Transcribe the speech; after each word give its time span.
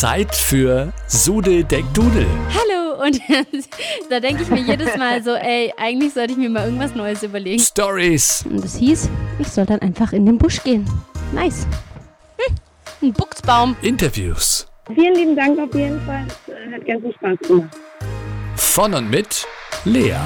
Zeit 0.00 0.34
für 0.34 0.92
Sude 1.06 1.62
Deck 1.62 1.84
Dudel. 1.94 2.26
Hallo 2.50 3.00
und 3.04 3.20
da 4.10 4.18
denke 4.18 4.42
ich 4.42 4.48
mir 4.48 4.60
jedes 4.60 4.96
Mal 4.96 5.22
so, 5.22 5.34
ey, 5.34 5.72
eigentlich 5.76 6.12
sollte 6.12 6.32
ich 6.32 6.38
mir 6.38 6.50
mal 6.50 6.64
irgendwas 6.64 6.96
Neues 6.96 7.22
überlegen. 7.22 7.62
Stories, 7.62 8.44
Und 8.50 8.64
das 8.64 8.74
hieß, 8.76 9.08
ich 9.38 9.46
soll 9.46 9.66
dann 9.66 9.80
einfach 9.82 10.12
in 10.12 10.26
den 10.26 10.36
Busch 10.36 10.60
gehen. 10.64 10.84
Nice. 11.32 11.68
Hm, 12.38 12.56
ein 13.02 13.12
Buchsbaum. 13.12 13.76
Interviews. 13.82 14.66
Vielen 14.92 15.14
lieben 15.14 15.36
Dank 15.36 15.60
auf 15.60 15.72
jeden 15.72 16.04
Fall. 16.04 16.26
Äh, 16.48 16.74
hat 16.74 16.86
ganz 16.86 17.02
viel 17.02 17.14
Spaß 17.14 17.38
gemacht. 17.46 17.76
Von 18.56 18.94
und 18.94 19.08
mit 19.08 19.46
Lea. 19.84 20.16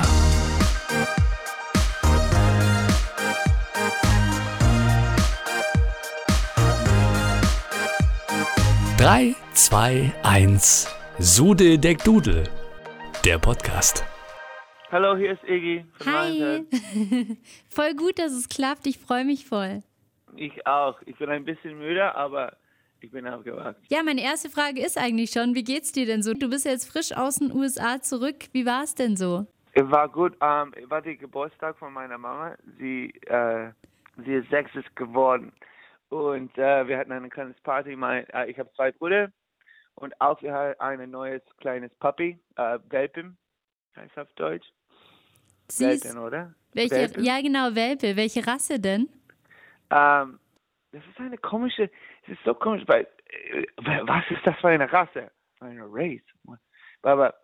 Drei, 8.97 9.35
zwei, 9.59 10.13
eins. 10.23 10.87
Sude 11.19 11.81
Deck 11.81 12.05
Dudel. 12.05 12.45
Der 13.25 13.39
Podcast. 13.39 14.05
Hallo, 14.93 15.17
hier 15.17 15.33
ist 15.33 15.43
Iggy. 15.43 15.85
Hi. 16.07 16.65
Voll 17.69 17.95
gut, 17.95 18.21
dass 18.21 18.31
es 18.31 18.49
klappt. 18.49 18.87
Ich 18.87 18.99
freue 18.99 19.25
mich 19.25 19.47
voll. 19.47 19.83
Ich 20.37 20.65
auch. 20.65 21.03
Ich 21.07 21.17
bin 21.17 21.29
ein 21.29 21.45
bisschen 21.45 21.77
müde, 21.77 22.15
aber 22.15 22.57
ich 23.01 23.11
bin 23.11 23.27
aufgewacht. 23.27 23.75
Ja, 23.89 24.05
meine 24.05 24.23
erste 24.23 24.49
Frage 24.49 24.81
ist 24.81 24.97
eigentlich 24.97 25.33
schon, 25.33 25.57
wie 25.57 25.65
geht's 25.65 25.91
dir 25.91 26.07
denn 26.07 26.23
so? 26.23 26.35
Du 26.35 26.49
bist 26.49 26.65
jetzt 26.65 26.89
frisch 26.89 27.11
aus 27.11 27.37
den 27.37 27.53
USA 27.53 28.01
zurück. 28.01 28.47
Wie 28.53 28.65
war 28.65 28.85
es 28.85 28.95
denn 28.95 29.17
so? 29.17 29.45
Es 29.73 29.91
war 29.91 30.09
gut. 30.09 30.35
Ähm, 30.41 30.73
es 30.81 30.89
war 30.89 31.03
der 31.03 31.17
Geburtstag 31.17 31.77
von 31.79 31.93
meiner 31.93 32.17
Mama. 32.17 32.55
Sie, 32.79 33.13
äh, 33.27 33.73
sie 34.25 34.35
ist 34.35 34.49
sechs 34.51 34.73
ist 34.77 34.95
geworden. 34.95 35.53
Und 36.11 36.57
äh, 36.57 36.87
wir 36.87 36.97
hatten 36.97 37.11
eine 37.11 37.29
kleine 37.29 37.55
Party. 37.65 37.97
Mein, 37.97 38.25
äh, 38.31 38.47
ich 38.49 38.59
habe 38.59 38.71
zwei 38.77 38.93
Brüder. 38.93 39.33
Und 39.99 40.21
auch 40.21 40.41
wir 40.43 40.53
hatten 40.53 40.81
ein 40.81 41.11
neues 41.11 41.43
kleines 41.59 41.93
Puppy, 41.97 42.39
äh, 42.57 42.79
Welpen, 42.89 43.37
heißt 43.97 44.17
auf 44.17 44.33
Deutsch. 44.35 44.67
Süß. 45.71 46.05
Welpen, 46.05 46.19
oder? 46.19 46.55
Welche, 46.73 46.95
Welpe? 46.95 47.21
ja, 47.21 47.41
genau, 47.41 47.75
Welpe. 47.75 48.17
Welche 48.17 48.47
Rasse 48.47 48.79
denn? 48.79 49.09
Ähm, 49.91 50.39
das 50.93 51.03
ist 51.05 51.19
eine 51.19 51.37
komische, 51.39 51.91
es 52.23 52.29
ist 52.33 52.45
so 52.45 52.55
komisch, 52.55 52.85
weil, 52.87 53.09
äh, 53.27 53.67
was 53.77 54.25
ist 54.31 54.47
das 54.47 54.57
für 54.61 54.69
eine 54.69 54.91
Rasse? 54.91 55.31
Eine 55.61 55.85
Race? 55.91 56.23
Aber 57.03 57.35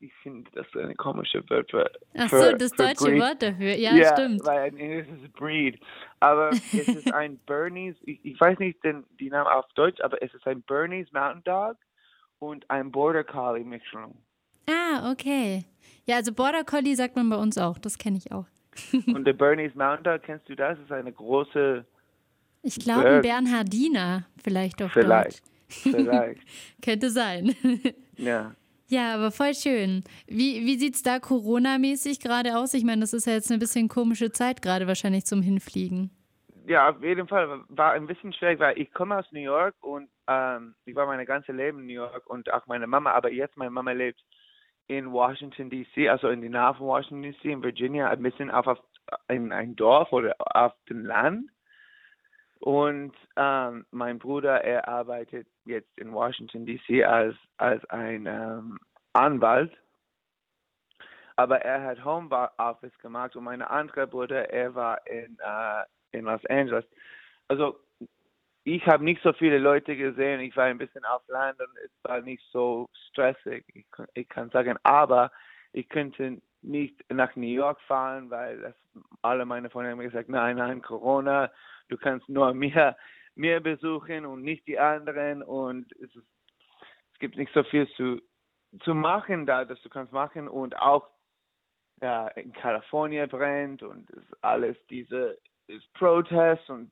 ich 0.00 0.12
finde, 0.22 0.48
das 0.52 0.66
ist 0.68 0.76
eine 0.76 0.94
komische 0.94 1.48
Wort 1.50 1.70
für, 1.70 1.90
Ach 2.16 2.28
so, 2.28 2.52
das 2.52 2.70
deutsche 2.70 3.04
Breed. 3.04 3.20
Wort 3.20 3.42
dafür. 3.42 3.74
Ja, 3.74 3.94
Ja, 3.94 4.12
stimmt. 4.12 4.44
weil 4.44 4.68
in 4.72 4.78
Englisch 4.78 5.08
ist 5.08 5.32
Breed. 5.32 5.80
Aber 6.20 6.50
es 6.72 6.88
ist 6.88 7.12
ein 7.12 7.38
Bernese, 7.46 7.98
ich, 8.02 8.24
ich 8.24 8.40
weiß 8.40 8.58
nicht 8.60 8.82
den, 8.84 9.04
die 9.18 9.28
Namen 9.28 9.48
auf 9.48 9.66
Deutsch, 9.74 10.00
aber 10.00 10.22
es 10.22 10.32
ist 10.34 10.46
ein 10.46 10.62
Bernese 10.62 11.10
Mountain 11.12 11.42
Dog 11.44 11.76
und 12.38 12.68
ein 12.70 12.90
Border 12.90 13.24
Collie 13.24 13.64
Mischung. 13.64 14.16
Ah, 14.68 15.10
okay. 15.10 15.64
Ja, 16.06 16.16
also 16.16 16.32
Border 16.32 16.64
Collie 16.64 16.96
sagt 16.96 17.16
man 17.16 17.28
bei 17.28 17.36
uns 17.36 17.58
auch. 17.58 17.78
Das 17.78 17.98
kenne 17.98 18.18
ich 18.18 18.32
auch. 18.32 18.46
und 19.06 19.24
der 19.24 19.32
Bernese 19.32 19.76
Mountain 19.76 20.04
Dog, 20.04 20.22
kennst 20.22 20.48
du 20.48 20.54
das? 20.54 20.78
Ist 20.78 20.92
eine 20.92 21.12
große, 21.12 21.84
Ich 22.62 22.78
glaube, 22.78 23.08
ein. 23.08 23.22
Bernhardiner 23.22 24.26
vielleicht 24.42 24.82
auf 24.82 24.92
vielleicht, 24.92 25.42
Deutsch. 25.42 25.42
vielleicht, 25.68 26.40
Könnte 26.82 27.10
sein. 27.10 27.54
ja. 28.16 28.54
ja, 28.88 29.14
aber 29.14 29.30
voll 29.30 29.54
schön. 29.54 30.04
Wie, 30.26 30.64
wie 30.66 30.78
sieht 30.78 30.96
es 30.96 31.02
da 31.02 31.18
Corona-mäßig 31.18 32.20
gerade 32.20 32.58
aus? 32.58 32.74
Ich 32.74 32.84
meine, 32.84 33.00
das 33.00 33.12
ist 33.12 33.26
ja 33.26 33.32
jetzt 33.32 33.50
eine 33.50 33.58
bisschen 33.58 33.88
komische 33.88 34.30
Zeit 34.30 34.62
gerade 34.62 34.86
wahrscheinlich 34.86 35.24
zum 35.24 35.42
Hinfliegen. 35.42 36.10
Ja, 36.66 36.88
auf 36.90 37.00
jeden 37.00 37.28
Fall. 37.28 37.62
War 37.68 37.92
ein 37.92 38.08
bisschen 38.08 38.32
schwierig, 38.32 38.58
weil 38.58 38.76
ich 38.76 38.92
komme 38.92 39.16
aus 39.16 39.30
New 39.30 39.40
York 39.40 39.76
und 39.82 40.10
ähm, 40.26 40.74
ich 40.84 40.96
war 40.96 41.06
mein 41.06 41.24
ganzes 41.24 41.54
Leben 41.54 41.80
in 41.80 41.86
New 41.86 41.92
York 41.92 42.26
und 42.26 42.52
auch 42.52 42.66
meine 42.66 42.88
Mama, 42.88 43.12
aber 43.12 43.30
jetzt 43.30 43.56
meine 43.56 43.70
Mama 43.70 43.92
lebt 43.92 44.20
in 44.88 45.12
Washington 45.12 45.70
D.C., 45.70 46.08
also 46.08 46.28
in 46.28 46.40
die 46.40 46.48
Nähe 46.48 46.74
von 46.74 46.88
Washington 46.88 47.22
D.C. 47.22 47.52
in 47.52 47.62
Virginia, 47.62 48.08
ein 48.08 48.20
bisschen 48.22 48.50
auf, 48.50 48.66
auf 48.66 48.80
in 49.28 49.52
ein 49.52 49.76
Dorf 49.76 50.12
oder 50.12 50.34
auf 50.38 50.72
dem 50.88 51.06
Land. 51.06 51.50
Und 52.58 53.14
ähm, 53.36 53.86
mein 53.92 54.18
Bruder, 54.18 54.64
er 54.64 54.88
arbeitet 54.88 55.46
jetzt 55.66 55.96
in 55.96 56.12
Washington 56.12 56.66
D.C. 56.66 57.04
als 57.04 57.36
als 57.58 57.84
ein 57.90 58.26
ähm, 58.26 58.78
Anwalt. 59.12 59.72
Aber 61.36 61.60
er 61.60 61.84
hat 61.84 62.04
Homeoffice 62.04 62.98
gemacht 62.98 63.36
und 63.36 63.44
mein 63.44 63.62
anderer 63.62 64.08
Bruder, 64.08 64.50
er 64.50 64.74
war 64.74 65.06
in 65.06 65.38
äh, 65.38 65.84
in 66.12 66.24
Los 66.24 66.44
Angeles. 66.46 66.84
Also 67.48 67.78
ich 68.64 68.84
habe 68.86 69.04
nicht 69.04 69.22
so 69.22 69.32
viele 69.32 69.58
Leute 69.58 69.96
gesehen. 69.96 70.40
Ich 70.40 70.56
war 70.56 70.64
ein 70.64 70.78
bisschen 70.78 71.04
auf 71.04 71.22
Land 71.28 71.60
und 71.60 71.68
es 71.84 71.92
war 72.02 72.20
nicht 72.20 72.42
so 72.50 72.88
stressig. 73.10 73.64
Ich, 73.74 73.86
ich 74.14 74.28
kann 74.28 74.50
sagen, 74.50 74.76
aber 74.82 75.30
ich 75.72 75.88
könnte 75.88 76.40
nicht 76.62 77.04
nach 77.08 77.36
New 77.36 77.46
York 77.46 77.80
fahren, 77.82 78.28
weil 78.30 78.58
das, 78.58 78.74
alle 79.22 79.44
meine 79.44 79.70
Freunde 79.70 79.92
haben 79.92 80.00
gesagt, 80.00 80.28
nein, 80.28 80.56
nein, 80.56 80.82
Corona, 80.82 81.50
du 81.88 81.96
kannst 81.96 82.28
nur 82.28 82.52
mir, 82.54 82.96
mir 83.36 83.60
besuchen 83.60 84.26
und 84.26 84.42
nicht 84.42 84.66
die 84.66 84.78
anderen 84.78 85.42
und 85.42 85.92
es, 85.92 86.14
ist, 86.16 86.26
es 87.12 87.18
gibt 87.20 87.36
nicht 87.36 87.52
so 87.52 87.62
viel 87.62 87.88
zu, 87.90 88.20
zu 88.82 88.94
machen 88.94 89.46
da, 89.46 89.64
dass 89.64 89.80
du 89.82 89.88
kannst 89.88 90.12
machen 90.12 90.48
und 90.48 90.76
auch 90.76 91.08
ja, 92.02 92.28
in 92.28 92.52
Kalifornien 92.52 93.28
brennt 93.28 93.82
und 93.82 94.10
alles 94.42 94.76
diese 94.90 95.38
ist 95.68 95.92
Protest 95.94 96.68
und 96.70 96.90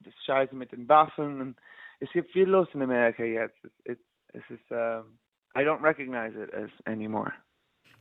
das 0.00 0.14
Scheiße 0.24 0.54
mit 0.54 0.72
den 0.72 0.88
Waffen 0.88 1.40
und 1.40 1.56
es 2.00 2.10
gibt 2.12 2.30
viel 2.32 2.48
los 2.48 2.68
in 2.74 2.82
Amerika 2.82 3.24
jetzt. 3.24 3.56
Es, 3.64 3.72
es, 3.84 3.98
es 4.34 4.50
ist 4.50 4.70
um, 4.70 5.18
I 5.56 5.60
don't 5.64 5.82
recognize 5.82 6.40
it 6.40 6.52
as 6.54 6.70
anymore. 6.86 7.32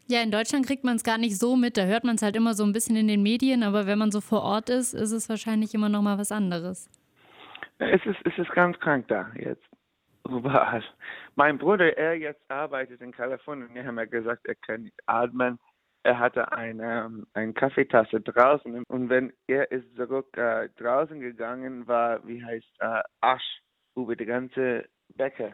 Ja, 0.10 0.22
in 0.22 0.32
Deutschland 0.32 0.66
kriegt 0.66 0.86
man 0.86 0.96
es 0.96 1.04
gar 1.04 1.18
nicht 1.18 1.38
so 1.38 1.58
mit. 1.58 1.76
Da 1.76 1.86
hört 1.86 2.06
man 2.06 2.16
es 2.16 2.22
halt 2.22 2.36
immer 2.36 2.54
so 2.54 2.64
ein 2.64 2.72
bisschen 2.72 2.96
in 2.96 3.08
den 3.08 3.24
Medien, 3.24 3.64
aber 3.64 3.88
wenn 3.88 3.98
man 3.98 4.12
so 4.12 4.22
vor 4.22 4.42
Ort 4.42 4.70
ist, 4.70 4.94
ist 4.94 5.12
es 5.12 5.28
wahrscheinlich 5.28 5.74
immer 5.74 5.90
noch 5.90 6.02
mal 6.02 6.18
was 6.18 6.32
anderes. 6.32 6.90
Es 7.80 8.06
ist 8.06 8.20
es 8.24 8.38
ist 8.38 8.52
ganz 8.52 8.80
krank 8.80 9.08
da 9.08 9.30
jetzt. 9.36 9.64
Überall. 10.28 10.84
Mein 11.36 11.58
Bruder, 11.58 11.98
er 11.98 12.16
jetzt 12.16 12.42
arbeitet 12.50 13.02
in 13.02 13.12
Kalifornien. 13.12 13.76
Er 13.76 13.86
hat 13.86 13.94
mir 13.94 14.08
gesagt, 14.08 14.46
er 14.46 14.56
kann 14.56 14.84
nicht 14.84 15.00
atmen. 15.06 15.60
Er 16.08 16.20
hatte 16.20 16.54
eine, 16.54 17.04
ähm, 17.06 17.28
eine 17.34 17.52
Kaffeetasse 17.52 18.22
draußen 18.22 18.82
und 18.88 19.10
wenn 19.10 19.34
er 19.48 19.70
ist 19.74 19.94
zurück 19.98 20.38
äh, 20.38 20.70
draußen 20.78 21.20
gegangen, 21.20 21.86
war, 21.86 22.26
wie 22.26 22.42
heißt, 22.42 22.66
äh, 22.80 23.02
Asch 23.20 23.62
über 23.94 24.16
die 24.16 24.24
ganze 24.26 24.86
Decke. 25.10 25.54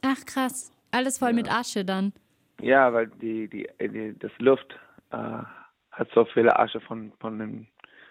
Ach 0.00 0.24
krass, 0.24 0.72
alles 0.90 1.18
voll 1.18 1.34
mit 1.34 1.52
Asche 1.52 1.84
dann. 1.84 2.14
Ja, 2.62 2.94
weil 2.94 3.08
die, 3.08 3.46
die, 3.46 3.68
die 3.78 4.18
das 4.18 4.32
Luft 4.38 4.74
äh, 5.10 5.42
hat 5.90 6.08
so 6.14 6.24
viele 6.32 6.58
Asche 6.58 6.80
von, 6.80 7.12
von 7.20 7.38
dem 7.38 7.66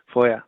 Feuer. 0.06 0.44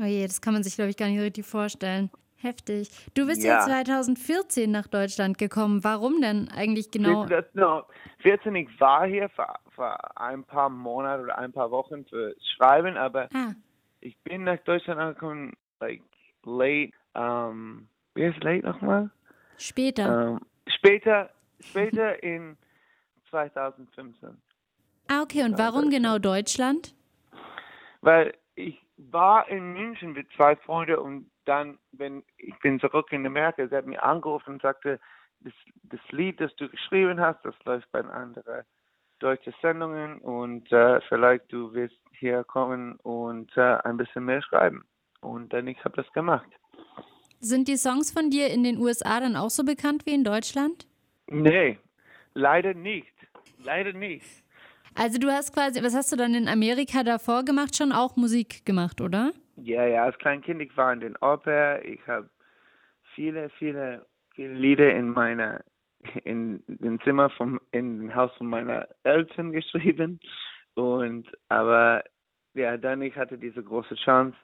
Oh 0.00 0.04
je, 0.04 0.24
das 0.28 0.40
kann 0.40 0.52
man 0.54 0.62
sich, 0.62 0.76
glaube 0.76 0.90
ich, 0.90 0.96
gar 0.96 1.08
nicht 1.08 1.20
richtig 1.20 1.44
vorstellen. 1.44 2.08
Heftig. 2.36 2.88
Du 3.14 3.26
bist 3.26 3.42
Ja. 3.42 3.58
ja 3.58 3.84
2014 3.84 4.70
nach 4.70 4.86
Deutschland 4.86 5.38
gekommen. 5.38 5.82
Warum 5.82 6.20
denn 6.20 6.48
eigentlich 6.56 6.92
genau? 6.92 7.26
Das, 7.26 7.46
no, 7.54 7.82
14, 8.18 8.54
ich 8.54 8.80
war 8.80 9.06
hier 9.06 9.28
für, 9.30 9.46
für 9.74 10.16
ein 10.18 10.44
paar 10.44 10.68
Monate 10.70 11.22
oder 11.24 11.38
ein 11.38 11.52
paar 11.52 11.70
Wochen 11.70 12.04
für 12.06 12.34
Schreiben, 12.56 12.96
aber 12.96 13.28
Ah, 13.34 13.52
ich 14.00 14.16
bin 14.24 14.44
nach 14.44 14.58
Deutschland 14.64 15.00
angekommen, 15.00 15.54
like, 15.80 16.02
late, 16.44 16.92
um, 17.14 17.88
wie 18.14 18.24
ist 18.24 18.42
late 18.42 18.66
nochmal? 18.66 19.10
später. 19.58 20.32
Um, 20.32 20.40
später, 20.66 21.30
später 21.60 22.22
in 22.22 22.56
2015. 23.30 24.36
ah, 25.08 25.22
okay. 25.22 25.44
Und 25.44 25.58
warum 25.58 25.90
genau 25.90 26.18
Deutschland? 26.18 26.94
Weil 28.00 28.34
ich 28.54 28.78
war 28.96 29.48
in 29.48 29.72
München 29.72 30.12
mit 30.12 30.28
zwei 30.36 30.56
Freunden 30.56 30.96
und 30.96 31.30
dann, 31.44 31.78
wenn 31.92 32.22
ich 32.38 32.56
bin 32.60 32.78
zurück 32.80 33.10
in 33.12 33.26
Amerika, 33.26 33.66
sie 33.66 33.74
hat 33.76 33.86
mir 33.86 34.02
angerufen 34.02 34.54
und 34.54 34.62
sagte, 34.62 35.00
das, 35.40 35.52
das 35.84 36.00
Lied, 36.10 36.40
das 36.40 36.54
du 36.56 36.68
geschrieben 36.68 37.20
hast, 37.20 37.44
das 37.44 37.54
läuft 37.64 37.90
bei 37.90 38.00
anderen 38.04 38.64
deutschen 39.22 39.54
Sendungen 39.62 40.18
und 40.18 40.70
äh, 40.72 41.00
vielleicht 41.08 41.52
du 41.52 41.72
wirst 41.74 41.96
hier 42.18 42.44
kommen 42.44 42.96
und 43.02 43.50
äh, 43.56 43.78
ein 43.84 43.96
bisschen 43.96 44.24
mehr 44.24 44.42
schreiben. 44.42 44.84
Und 45.20 45.52
dann 45.52 45.66
ich 45.66 45.82
habe 45.84 45.96
das 45.96 46.12
gemacht. 46.12 46.48
Sind 47.40 47.68
die 47.68 47.76
Songs 47.76 48.12
von 48.12 48.30
dir 48.30 48.48
in 48.48 48.62
den 48.62 48.78
USA 48.78 49.20
dann 49.20 49.36
auch 49.36 49.50
so 49.50 49.64
bekannt 49.64 50.06
wie 50.06 50.14
in 50.14 50.24
Deutschland? 50.24 50.86
Nee, 51.28 51.78
leider 52.34 52.74
nicht. 52.74 53.12
Leider 53.64 53.92
nicht. 53.92 54.26
Also 54.94 55.18
du 55.18 55.30
hast 55.30 55.54
quasi, 55.54 55.82
was 55.82 55.94
hast 55.94 56.12
du 56.12 56.16
dann 56.16 56.34
in 56.34 56.48
Amerika 56.48 57.02
davor 57.02 57.44
gemacht? 57.44 57.76
Schon 57.76 57.92
auch 57.92 58.16
Musik 58.16 58.64
gemacht, 58.66 59.00
oder? 59.00 59.32
Ja, 59.56 59.86
ja, 59.86 60.04
als 60.04 60.18
Kleinkind, 60.18 60.60
ich 60.60 60.76
war 60.76 60.92
in 60.92 61.00
den 61.00 61.16
Oper, 61.16 61.84
ich 61.84 62.00
habe 62.06 62.28
viele, 63.14 63.50
viele, 63.58 64.06
viele 64.34 64.54
Lieder 64.54 64.94
in 64.94 65.10
meiner, 65.10 65.62
in 66.24 66.62
dem 66.66 67.00
Zimmer 67.02 67.30
vom, 67.30 67.60
in 67.70 67.98
dem 67.98 68.14
Haus 68.14 68.32
von 68.36 68.48
meiner 68.48 68.88
Eltern 69.04 69.52
geschrieben 69.52 70.20
und, 70.74 71.26
aber, 71.48 72.02
ja, 72.54 72.76
dann 72.76 73.02
ich 73.02 73.16
hatte 73.16 73.38
diese 73.38 73.62
große 73.62 73.94
Chance, 73.96 74.36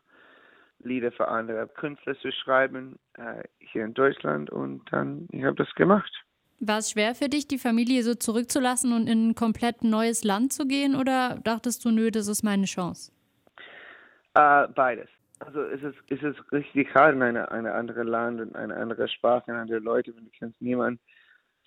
Lieder 0.80 1.10
für 1.10 1.26
andere 1.26 1.66
Künstler 1.66 2.16
zu 2.20 2.30
schreiben 2.30 3.00
äh, 3.14 3.42
hier 3.58 3.84
in 3.84 3.94
Deutschland 3.94 4.48
und 4.50 4.82
dann 4.92 5.26
ich 5.32 5.42
habe 5.42 5.56
das 5.56 5.74
gemacht. 5.74 6.12
War 6.60 6.78
es 6.78 6.92
schwer 6.92 7.16
für 7.16 7.28
dich, 7.28 7.48
die 7.48 7.58
Familie 7.58 8.04
so 8.04 8.14
zurückzulassen 8.14 8.92
und 8.92 9.08
in 9.08 9.30
ein 9.30 9.34
komplett 9.34 9.82
neues 9.82 10.22
Land 10.22 10.52
zu 10.52 10.66
gehen 10.68 10.94
oder 10.94 11.40
dachtest 11.42 11.84
du, 11.84 11.90
nö, 11.90 12.12
das 12.12 12.28
ist 12.28 12.44
meine 12.44 12.66
Chance? 12.66 13.12
Äh, 14.34 14.68
beides. 14.68 15.08
Also 15.40 15.62
es 15.62 15.82
ist, 15.82 15.98
es 16.10 16.22
ist 16.22 16.52
richtig 16.52 16.92
hart 16.94 17.14
in 17.14 17.22
eine, 17.22 17.50
eine 17.50 17.72
andere 17.72 18.04
Land 18.04 18.40
und 18.40 18.54
eine 18.54 18.76
andere 18.76 19.08
Sprache, 19.08 19.52
andere 19.52 19.78
Leute, 19.80 20.14
wenn 20.16 20.24
du 20.24 20.30
kennst 20.30 20.60
niemanden 20.60 21.00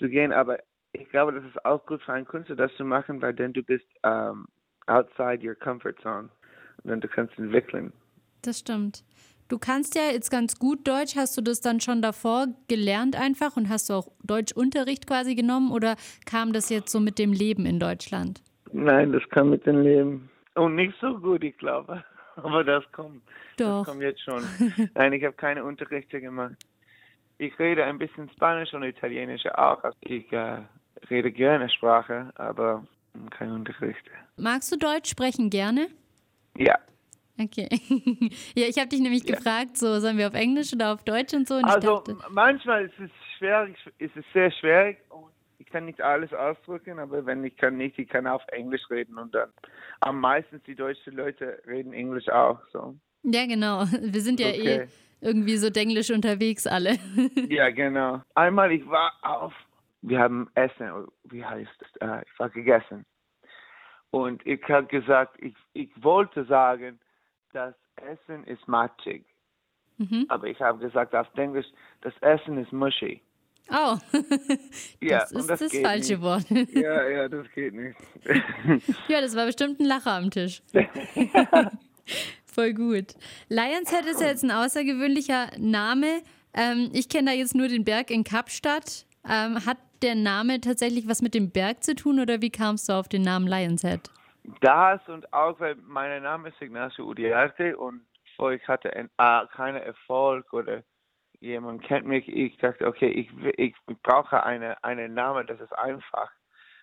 zu 0.01 0.09
gehen, 0.09 0.33
aber 0.33 0.59
ich 0.93 1.07
glaube, 1.09 1.33
das 1.33 1.45
ist 1.45 1.63
auch 1.65 1.85
gut 1.85 2.01
für 2.01 2.13
einen 2.13 2.25
Künstler, 2.25 2.55
das 2.55 2.73
zu 2.75 2.83
machen, 2.83 3.21
weil 3.21 3.33
dann 3.33 3.53
du 3.53 3.63
bist 3.63 3.85
um, 4.03 4.47
outside 4.87 5.47
your 5.47 5.55
comfort 5.55 5.95
zone 6.01 6.29
und 6.83 6.89
dann 6.89 6.99
du 6.99 7.07
kannst 7.07 7.37
entwickeln. 7.37 7.93
Das 8.41 8.59
stimmt. 8.59 9.03
Du 9.47 9.59
kannst 9.59 9.95
ja 9.95 10.03
jetzt 10.11 10.31
ganz 10.31 10.57
gut 10.57 10.87
Deutsch. 10.87 11.15
Hast 11.15 11.37
du 11.37 11.41
das 11.41 11.61
dann 11.61 11.81
schon 11.81 12.01
davor 12.01 12.47
gelernt 12.67 13.19
einfach 13.19 13.57
und 13.57 13.69
hast 13.69 13.89
du 13.89 13.93
auch 13.93 14.07
Deutschunterricht 14.23 15.07
quasi 15.07 15.35
genommen 15.35 15.71
oder 15.71 15.95
kam 16.25 16.53
das 16.53 16.69
jetzt 16.69 16.91
so 16.91 16.99
mit 16.99 17.19
dem 17.19 17.33
Leben 17.33 17.65
in 17.65 17.79
Deutschland? 17.79 18.41
Nein, 18.71 19.11
das 19.11 19.23
kam 19.29 19.49
mit 19.49 19.65
dem 19.65 19.81
Leben. 19.81 20.29
Und 20.55 20.75
nicht 20.75 20.93
so 21.01 21.19
gut, 21.19 21.43
ich 21.43 21.57
glaube. 21.57 22.03
Aber 22.37 22.63
das 22.63 22.83
kommt. 22.93 23.21
Doch. 23.57 23.79
Das 23.79 23.87
kommt 23.87 24.01
jetzt 24.01 24.21
schon. 24.21 24.41
Nein, 24.95 25.13
ich 25.13 25.23
habe 25.23 25.35
keine 25.35 25.63
Unterrichte 25.65 26.21
gemacht. 26.21 26.55
Ich 27.41 27.57
rede 27.57 27.83
ein 27.83 27.97
bisschen 27.97 28.29
Spanisch 28.35 28.71
und 28.75 28.83
Italienisch 28.83 29.47
auch. 29.55 29.83
Ich 30.01 30.31
äh, 30.31 30.59
rede 31.09 31.31
gerne 31.31 31.67
Sprache, 31.71 32.31
aber 32.35 32.85
keine 33.31 33.55
Unterrichte. 33.55 34.11
Magst 34.37 34.71
du 34.71 34.77
Deutsch 34.77 35.09
sprechen 35.09 35.49
gerne? 35.49 35.87
Ja. 36.55 36.77
Okay. 37.39 37.67
ja, 38.55 38.67
ich 38.67 38.77
habe 38.77 38.89
dich 38.89 38.99
nämlich 38.99 39.27
Ja. 39.27 39.35
gefragt, 39.35 39.75
so 39.75 39.99
sollen 39.99 40.19
wir 40.19 40.27
auf 40.27 40.35
Englisch 40.35 40.71
oder 40.71 40.93
auf 40.93 41.03
Deutsch 41.03 41.33
und 41.33 41.47
so. 41.47 41.55
Und 41.55 41.65
Also 41.65 42.01
dachte, 42.03 42.15
manchmal 42.29 42.85
ist 42.85 42.99
es 42.99 43.09
schwierig, 43.39 43.75
ist 43.97 44.15
es 44.15 44.25
sehr 44.33 44.51
schwierig 44.51 44.99
und 45.09 45.31
ich 45.57 45.65
kann 45.65 45.85
nicht 45.85 45.99
alles 45.99 46.31
ausdrücken, 46.33 46.99
aber 46.99 47.25
wenn 47.25 47.43
ich 47.43 47.57
kann 47.57 47.75
nicht, 47.75 47.97
ich 47.97 48.07
kann 48.07 48.27
auf 48.27 48.43
Englisch 48.49 48.87
reden 48.91 49.17
und 49.17 49.33
dann 49.33 49.49
am 50.01 50.19
meisten 50.19 50.61
die 50.67 50.75
deutschen 50.75 51.15
Leute 51.15 51.59
reden 51.65 51.91
Englisch 51.93 52.29
auch 52.29 52.59
so. 52.71 52.95
ja 53.23 53.47
genau. 53.47 53.85
Wir 53.99 54.21
sind 54.21 54.39
ja 54.39 54.49
eh 54.49 54.59
Okay. 54.81 54.87
Irgendwie 55.21 55.57
so 55.57 55.69
denglisch 55.69 56.11
unterwegs 56.11 56.67
alle. 56.67 56.97
Ja, 57.49 57.69
genau. 57.69 58.21
Einmal 58.35 58.71
ich 58.71 58.85
war 58.87 59.13
auf, 59.21 59.53
wir 60.01 60.19
haben 60.19 60.49
Essen, 60.55 61.07
wie 61.25 61.45
heißt 61.45 61.71
es? 61.79 62.01
Äh, 62.01 62.23
ich 62.25 62.39
war 62.39 62.49
gegessen 62.49 63.05
und 64.11 64.45
ich 64.45 64.61
habe 64.69 64.87
gesagt, 64.87 65.37
ich, 65.39 65.55
ich 65.73 65.89
wollte 66.01 66.45
sagen, 66.45 66.99
das 67.53 67.73
Essen 67.95 68.43
ist 68.45 68.67
matschig, 68.67 69.25
mhm. 69.97 70.25
aber 70.27 70.47
ich 70.47 70.59
habe 70.59 70.79
gesagt 70.79 71.15
auf 71.15 71.27
Englisch, 71.35 71.67
das 72.01 72.13
Essen 72.21 72.57
ist 72.57 72.71
mushy. 72.71 73.21
Oh, 73.69 73.97
das 75.01 75.31
ist 75.31 75.49
das 75.49 75.59
das 75.59 75.77
falsche 75.77 76.13
nicht. 76.13 76.21
Wort. 76.21 76.49
Ja, 76.73 77.07
ja, 77.07 77.29
das 77.29 77.49
geht 77.53 77.73
nicht. 77.73 77.97
ja, 79.07 79.21
das 79.21 79.35
war 79.35 79.45
bestimmt 79.45 79.79
ein 79.79 79.85
Lacher 79.85 80.11
am 80.11 80.29
Tisch. 80.29 80.61
Voll 82.53 82.73
gut. 82.73 83.13
Lionshead 83.49 84.05
ist 84.05 84.21
ja 84.21 84.27
jetzt 84.27 84.43
ein 84.43 84.51
außergewöhnlicher 84.51 85.51
Name. 85.57 86.21
Ähm, 86.53 86.89
ich 86.93 87.07
kenne 87.07 87.31
da 87.31 87.37
jetzt 87.37 87.55
nur 87.55 87.67
den 87.67 87.85
Berg 87.85 88.11
in 88.11 88.23
Kapstadt. 88.23 89.05
Ähm, 89.29 89.65
hat 89.65 89.77
der 90.01 90.15
Name 90.15 90.59
tatsächlich 90.59 91.07
was 91.07 91.21
mit 91.21 91.33
dem 91.33 91.51
Berg 91.51 91.83
zu 91.83 91.95
tun 91.95 92.19
oder 92.19 92.41
wie 92.41 92.49
kamst 92.49 92.89
du 92.89 92.93
auf 92.93 93.07
den 93.07 93.21
Namen 93.21 93.47
Lionshead? 93.47 94.09
Das 94.59 94.99
und 95.07 95.31
auch, 95.31 95.59
weil 95.59 95.75
mein 95.75 96.23
Name 96.23 96.49
ist 96.49 96.61
Ignacio 96.61 97.05
Udiarte 97.05 97.77
und 97.77 98.01
ich 98.53 98.67
hatte 98.67 98.91
ein, 98.95 99.09
äh, 99.19 99.45
keinen 99.55 99.83
Erfolg 99.83 100.51
oder 100.51 100.81
jemand 101.39 101.83
kennt 101.83 102.07
mich, 102.07 102.27
ich 102.27 102.57
dachte, 102.57 102.87
okay, 102.87 103.09
ich, 103.09 103.29
ich 103.57 103.75
brauche 104.01 104.43
eine, 104.43 104.83
einen 104.83 105.13
Namen, 105.13 105.45
das 105.45 105.59
ist 105.59 105.73
einfach. 105.77 106.31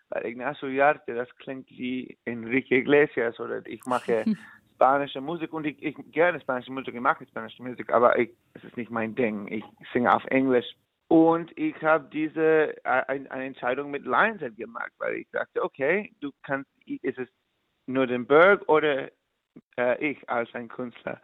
Weil 0.08 0.26
Ignacio 0.26 0.68
Udiarte, 0.68 1.14
das 1.14 1.28
klingt 1.38 1.68
wie 1.70 2.16
Enrique 2.24 2.76
Iglesias 2.76 3.38
oder 3.40 3.66
ich 3.66 3.84
mache 3.86 4.24
spanische 4.78 5.20
Musik 5.20 5.52
und 5.52 5.66
ich, 5.66 5.82
ich 5.82 5.96
gerne 6.12 6.40
spanische 6.40 6.70
Musik, 6.70 6.94
ich 6.94 7.00
mache 7.00 7.26
spanische 7.26 7.62
Musik, 7.62 7.92
aber 7.92 8.16
ich, 8.16 8.30
es 8.54 8.62
ist 8.62 8.76
nicht 8.76 8.92
mein 8.92 9.12
Ding. 9.16 9.48
Ich 9.48 9.64
singe 9.92 10.14
auf 10.14 10.24
Englisch. 10.26 10.66
Und 11.08 11.50
ich 11.58 11.74
habe 11.82 12.08
diese 12.12 12.76
äh, 12.84 13.02
ein, 13.08 13.28
eine 13.28 13.46
Entscheidung 13.46 13.90
mit 13.90 14.04
Lionshead 14.04 14.56
gemacht, 14.56 14.92
weil 14.98 15.16
ich 15.16 15.28
dachte, 15.32 15.64
okay, 15.64 16.12
du 16.20 16.30
kannst, 16.44 16.70
ist 16.86 17.18
es 17.18 17.28
nur 17.86 18.06
den 18.06 18.24
Berg 18.24 18.68
oder 18.68 19.10
äh, 19.76 20.10
ich 20.10 20.28
als 20.28 20.54
ein 20.54 20.68
Künstler? 20.68 21.20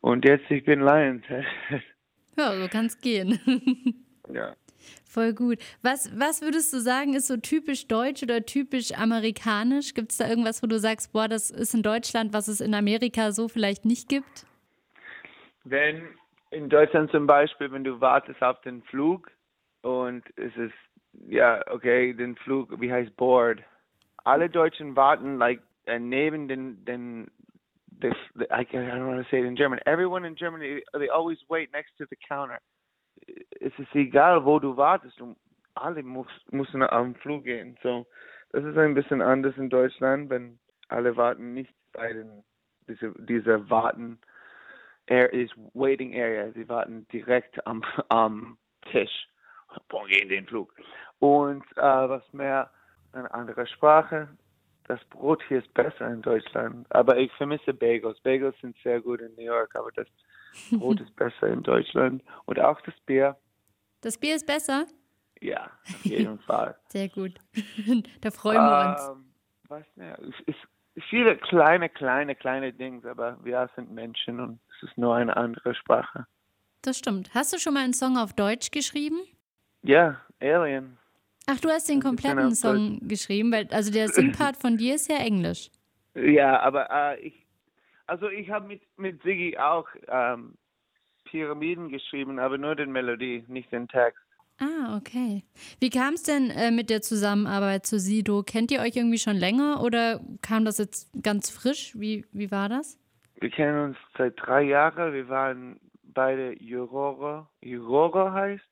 Und 0.00 0.24
jetzt 0.24 0.48
ich 0.48 0.64
bin 0.64 0.80
Lionshead. 0.80 1.46
Ja, 2.36 2.54
so 2.54 2.68
kann 2.68 2.86
es 2.86 3.00
gehen. 3.00 3.40
ja. 4.32 4.54
Voll 5.08 5.32
gut. 5.32 5.58
Was, 5.82 6.10
was 6.18 6.42
würdest 6.42 6.72
du 6.72 6.80
sagen, 6.80 7.14
ist 7.14 7.28
so 7.28 7.36
typisch 7.36 7.88
deutsch 7.88 8.22
oder 8.22 8.44
typisch 8.44 8.92
amerikanisch? 8.92 9.94
Gibt 9.94 10.12
es 10.12 10.18
da 10.18 10.28
irgendwas, 10.28 10.62
wo 10.62 10.66
du 10.66 10.78
sagst, 10.78 11.12
boah, 11.12 11.28
das 11.28 11.50
ist 11.50 11.74
in 11.74 11.82
Deutschland, 11.82 12.32
was 12.32 12.48
es 12.48 12.60
in 12.60 12.74
Amerika 12.74 13.32
so 13.32 13.48
vielleicht 13.48 13.84
nicht 13.84 14.08
gibt? 14.08 14.46
Wenn 15.64 16.08
in 16.50 16.68
Deutschland 16.68 17.10
zum 17.10 17.26
Beispiel, 17.26 17.70
wenn 17.72 17.84
du 17.84 18.00
wartest 18.00 18.42
auf 18.42 18.60
den 18.62 18.82
Flug 18.82 19.30
und 19.82 20.22
es 20.36 20.54
ist, 20.56 20.74
ja, 21.28 21.62
okay, 21.70 22.12
den 22.14 22.36
Flug, 22.36 22.80
wie 22.80 22.92
heißt 22.92 23.14
Board? 23.16 23.60
Alle 24.24 24.48
Deutschen 24.48 24.94
warten, 24.96 25.38
like, 25.38 25.62
äh, 25.86 25.98
neben 25.98 26.48
den, 26.48 26.84
den, 26.84 27.30
this, 28.00 28.14
I, 28.50 28.64
don't 28.64 29.06
want 29.06 29.22
to 29.22 29.30
say 29.30 29.40
it 29.40 29.46
in 29.46 29.56
German. 29.56 29.80
Everyone 29.86 30.26
in 30.26 30.34
Germany, 30.36 30.82
they 30.92 31.08
always 31.08 31.38
wait 31.48 31.72
next 31.72 31.96
to 31.98 32.04
the 32.10 32.16
counter. 32.28 32.60
Es 33.60 33.72
ist 33.78 33.94
egal, 33.94 34.44
wo 34.44 34.58
du 34.58 34.76
wartest, 34.76 35.18
du, 35.18 35.36
alle 35.74 36.02
muss, 36.02 36.28
müssen 36.50 36.82
am 36.82 37.14
Flug 37.16 37.44
gehen. 37.44 37.76
So, 37.82 38.06
das 38.52 38.64
ist 38.64 38.76
ein 38.78 38.94
bisschen 38.94 39.22
anders 39.22 39.56
in 39.56 39.70
Deutschland, 39.70 40.30
wenn 40.30 40.58
alle 40.88 41.16
warten 41.16 41.54
nicht 41.54 41.72
bei 41.92 42.12
den, 42.12 42.44
diese, 42.86 43.12
diese 43.18 43.68
Warten, 43.70 44.18
Air 45.08 45.32
is 45.32 45.50
waiting 45.74 46.14
area. 46.14 46.52
Sie 46.52 46.68
warten 46.68 47.06
direkt 47.12 47.66
am, 47.66 47.82
am 48.08 48.58
Tisch. 48.92 49.28
Boah, 49.88 50.06
gehen 50.06 50.28
den 50.28 50.46
Flug. 50.46 50.74
Und 51.18 51.64
äh, 51.76 51.82
was 51.82 52.22
mehr, 52.32 52.70
eine 53.12 53.32
andere 53.32 53.66
Sprache. 53.66 54.28
Das 54.86 55.02
Brot 55.06 55.42
hier 55.48 55.58
ist 55.58 55.72
besser 55.74 56.08
in 56.08 56.22
Deutschland. 56.22 56.86
Aber 56.90 57.16
ich 57.18 57.32
vermisse 57.32 57.74
Bagels. 57.74 58.20
Bagels 58.20 58.58
sind 58.60 58.76
sehr 58.82 59.00
gut 59.00 59.20
in 59.20 59.34
New 59.34 59.44
York, 59.44 59.74
aber 59.74 59.90
das 59.92 60.06
Brot 60.70 61.00
ist 61.02 61.14
besser 61.16 61.48
in 61.48 61.62
Deutschland. 61.62 62.22
Und 62.46 62.60
auch 62.60 62.80
das 62.82 62.94
Bier. 63.06 63.36
Das 64.00 64.18
Bier 64.18 64.36
ist 64.36 64.46
besser? 64.46 64.86
Ja, 65.40 65.70
auf 65.84 66.04
jeden 66.04 66.38
Fall. 66.40 66.76
Sehr 66.88 67.08
gut. 67.08 67.32
da 68.20 68.30
freuen 68.30 68.64
wir 68.64 68.90
uns. 68.90 69.08
Ähm, 69.08 69.24
was 69.68 69.96
mehr? 69.96 70.18
Es 70.20 70.34
ist 70.46 71.04
viele 71.08 71.36
kleine, 71.36 71.88
kleine, 71.88 72.34
kleine 72.34 72.72
Dinge, 72.72 73.08
aber 73.08 73.38
wir 73.44 73.68
sind 73.76 73.90
Menschen 73.90 74.40
und 74.40 74.60
es 74.76 74.88
ist 74.88 74.98
nur 74.98 75.14
eine 75.14 75.36
andere 75.36 75.74
Sprache. 75.74 76.26
Das 76.82 76.98
stimmt. 76.98 77.34
Hast 77.34 77.52
du 77.52 77.58
schon 77.58 77.74
mal 77.74 77.84
einen 77.84 77.92
Song 77.92 78.16
auf 78.16 78.32
Deutsch 78.32 78.70
geschrieben? 78.70 79.18
Ja, 79.82 80.20
Alien. 80.40 80.96
Ach, 81.46 81.58
du 81.60 81.68
hast 81.70 81.88
den 81.88 82.00
kompletten 82.00 82.54
Song 82.54 83.00
geschrieben, 83.08 83.50
weil 83.52 83.68
also 83.70 83.90
der 83.90 84.08
Singpart 84.08 84.56
von 84.56 84.76
dir 84.76 84.94
ist 84.94 85.10
ja 85.10 85.18
Englisch. 85.18 85.70
Ja, 86.14 86.58
aber 86.62 86.90
äh, 86.90 87.20
ich, 87.20 87.46
also 88.06 88.28
ich 88.28 88.50
habe 88.50 88.66
mit 88.66 88.82
mit 88.96 89.22
Siggi 89.22 89.56
auch 89.56 89.86
ähm, 90.08 90.54
Pyramiden 91.30 91.88
geschrieben, 91.88 92.38
aber 92.38 92.58
nur 92.58 92.74
den 92.74 92.92
Melodie, 92.92 93.44
nicht 93.48 93.70
den 93.72 93.88
Text. 93.88 94.20
Ah, 94.60 94.96
okay. 94.96 95.44
Wie 95.78 95.90
kam 95.90 96.14
es 96.14 96.24
denn 96.24 96.50
äh, 96.50 96.70
mit 96.72 96.90
der 96.90 97.00
Zusammenarbeit 97.00 97.86
zu 97.86 98.00
Sido? 98.00 98.42
Kennt 98.42 98.70
ihr 98.72 98.80
euch 98.80 98.96
irgendwie 98.96 99.18
schon 99.18 99.36
länger 99.36 99.82
oder 99.82 100.20
kam 100.42 100.64
das 100.64 100.78
jetzt 100.78 101.10
ganz 101.22 101.48
frisch? 101.48 101.92
Wie, 101.94 102.24
wie 102.32 102.50
war 102.50 102.68
das? 102.68 102.98
Wir 103.40 103.50
kennen 103.50 103.90
uns 103.90 103.96
seit 104.16 104.34
drei 104.36 104.62
Jahren. 104.62 105.12
Wir 105.12 105.28
waren 105.28 105.78
beide 106.02 106.60
Jurore, 106.60 107.46
Jurore 107.60 108.32
heißt, 108.32 108.64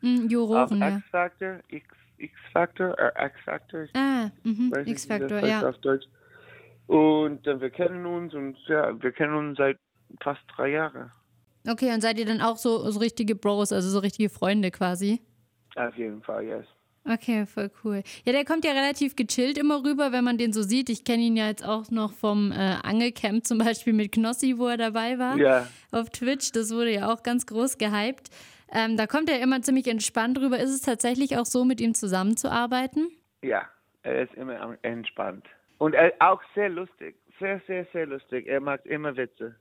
Hm, 0.00 0.24
auf 0.26 0.30
Juroren, 0.30 0.78
ja. 0.80 0.96
X 0.98 1.06
Factor, 1.10 1.58
X 1.68 1.86
X 2.18 2.32
Factor 2.52 2.92
oder 2.92 3.12
X 3.26 3.40
Factor. 3.44 3.82
Ich 3.82 3.90
Ah, 3.96 4.30
mhm. 4.44 4.72
X-Factor, 4.86 5.40
ja. 5.44 5.68
auf 5.68 5.78
Deutsch. 5.78 6.06
Und 6.86 7.46
äh, 7.46 7.60
wir 7.60 7.70
kennen 7.70 8.06
uns 8.06 8.34
und 8.34 8.56
ja, 8.68 9.00
wir 9.02 9.12
kennen 9.12 9.34
uns 9.34 9.58
seit 9.58 9.78
fast 10.20 10.40
drei 10.54 10.70
Jahren. 10.70 11.10
Okay, 11.68 11.92
und 11.92 12.00
seid 12.00 12.18
ihr 12.18 12.26
dann 12.26 12.40
auch 12.40 12.56
so, 12.56 12.90
so 12.90 12.98
richtige 12.98 13.34
Bros, 13.34 13.72
also 13.72 13.88
so 13.88 13.98
richtige 14.00 14.28
Freunde 14.28 14.70
quasi? 14.70 15.20
Auf 15.76 15.96
jeden 15.96 16.22
Fall, 16.22 16.44
yes. 16.44 16.66
Okay, 17.04 17.46
voll 17.46 17.70
cool. 17.82 18.02
Ja, 18.24 18.32
der 18.32 18.44
kommt 18.44 18.64
ja 18.64 18.72
relativ 18.72 19.16
gechillt 19.16 19.58
immer 19.58 19.84
rüber, 19.84 20.12
wenn 20.12 20.22
man 20.22 20.38
den 20.38 20.52
so 20.52 20.62
sieht. 20.62 20.88
Ich 20.88 21.04
kenne 21.04 21.22
ihn 21.24 21.36
ja 21.36 21.48
jetzt 21.48 21.66
auch 21.66 21.90
noch 21.90 22.12
vom 22.12 22.52
äh, 22.52 22.76
Angelcamp 22.84 23.44
zum 23.44 23.58
Beispiel 23.58 23.92
mit 23.92 24.12
Knossi, 24.12 24.56
wo 24.56 24.68
er 24.68 24.76
dabei 24.76 25.18
war 25.18 25.36
Ja, 25.36 25.66
auf 25.90 26.10
Twitch. 26.10 26.52
Das 26.52 26.72
wurde 26.72 26.92
ja 26.92 27.12
auch 27.12 27.24
ganz 27.24 27.46
groß 27.46 27.78
gehypt. 27.78 28.30
Ähm, 28.72 28.96
da 28.96 29.06
kommt 29.06 29.28
er 29.28 29.40
immer 29.40 29.60
ziemlich 29.62 29.88
entspannt 29.88 30.38
rüber. 30.38 30.58
Ist 30.58 30.70
es 30.70 30.82
tatsächlich 30.82 31.36
auch 31.38 31.44
so, 31.44 31.64
mit 31.64 31.80
ihm 31.80 31.94
zusammenzuarbeiten? 31.94 33.10
ja, 33.42 33.68
er 34.02 34.22
ist 34.22 34.34
immer 34.34 34.76
entspannt. 34.82 35.46
Und 35.78 35.94
er 35.94 36.12
auch 36.20 36.40
sehr 36.54 36.68
lustig. 36.68 37.16
Sehr, 37.40 37.60
sehr, 37.66 37.86
sehr 37.92 38.06
lustig. 38.06 38.46
Er 38.46 38.60
macht 38.60 38.86
immer 38.86 39.16
Witze. 39.16 39.56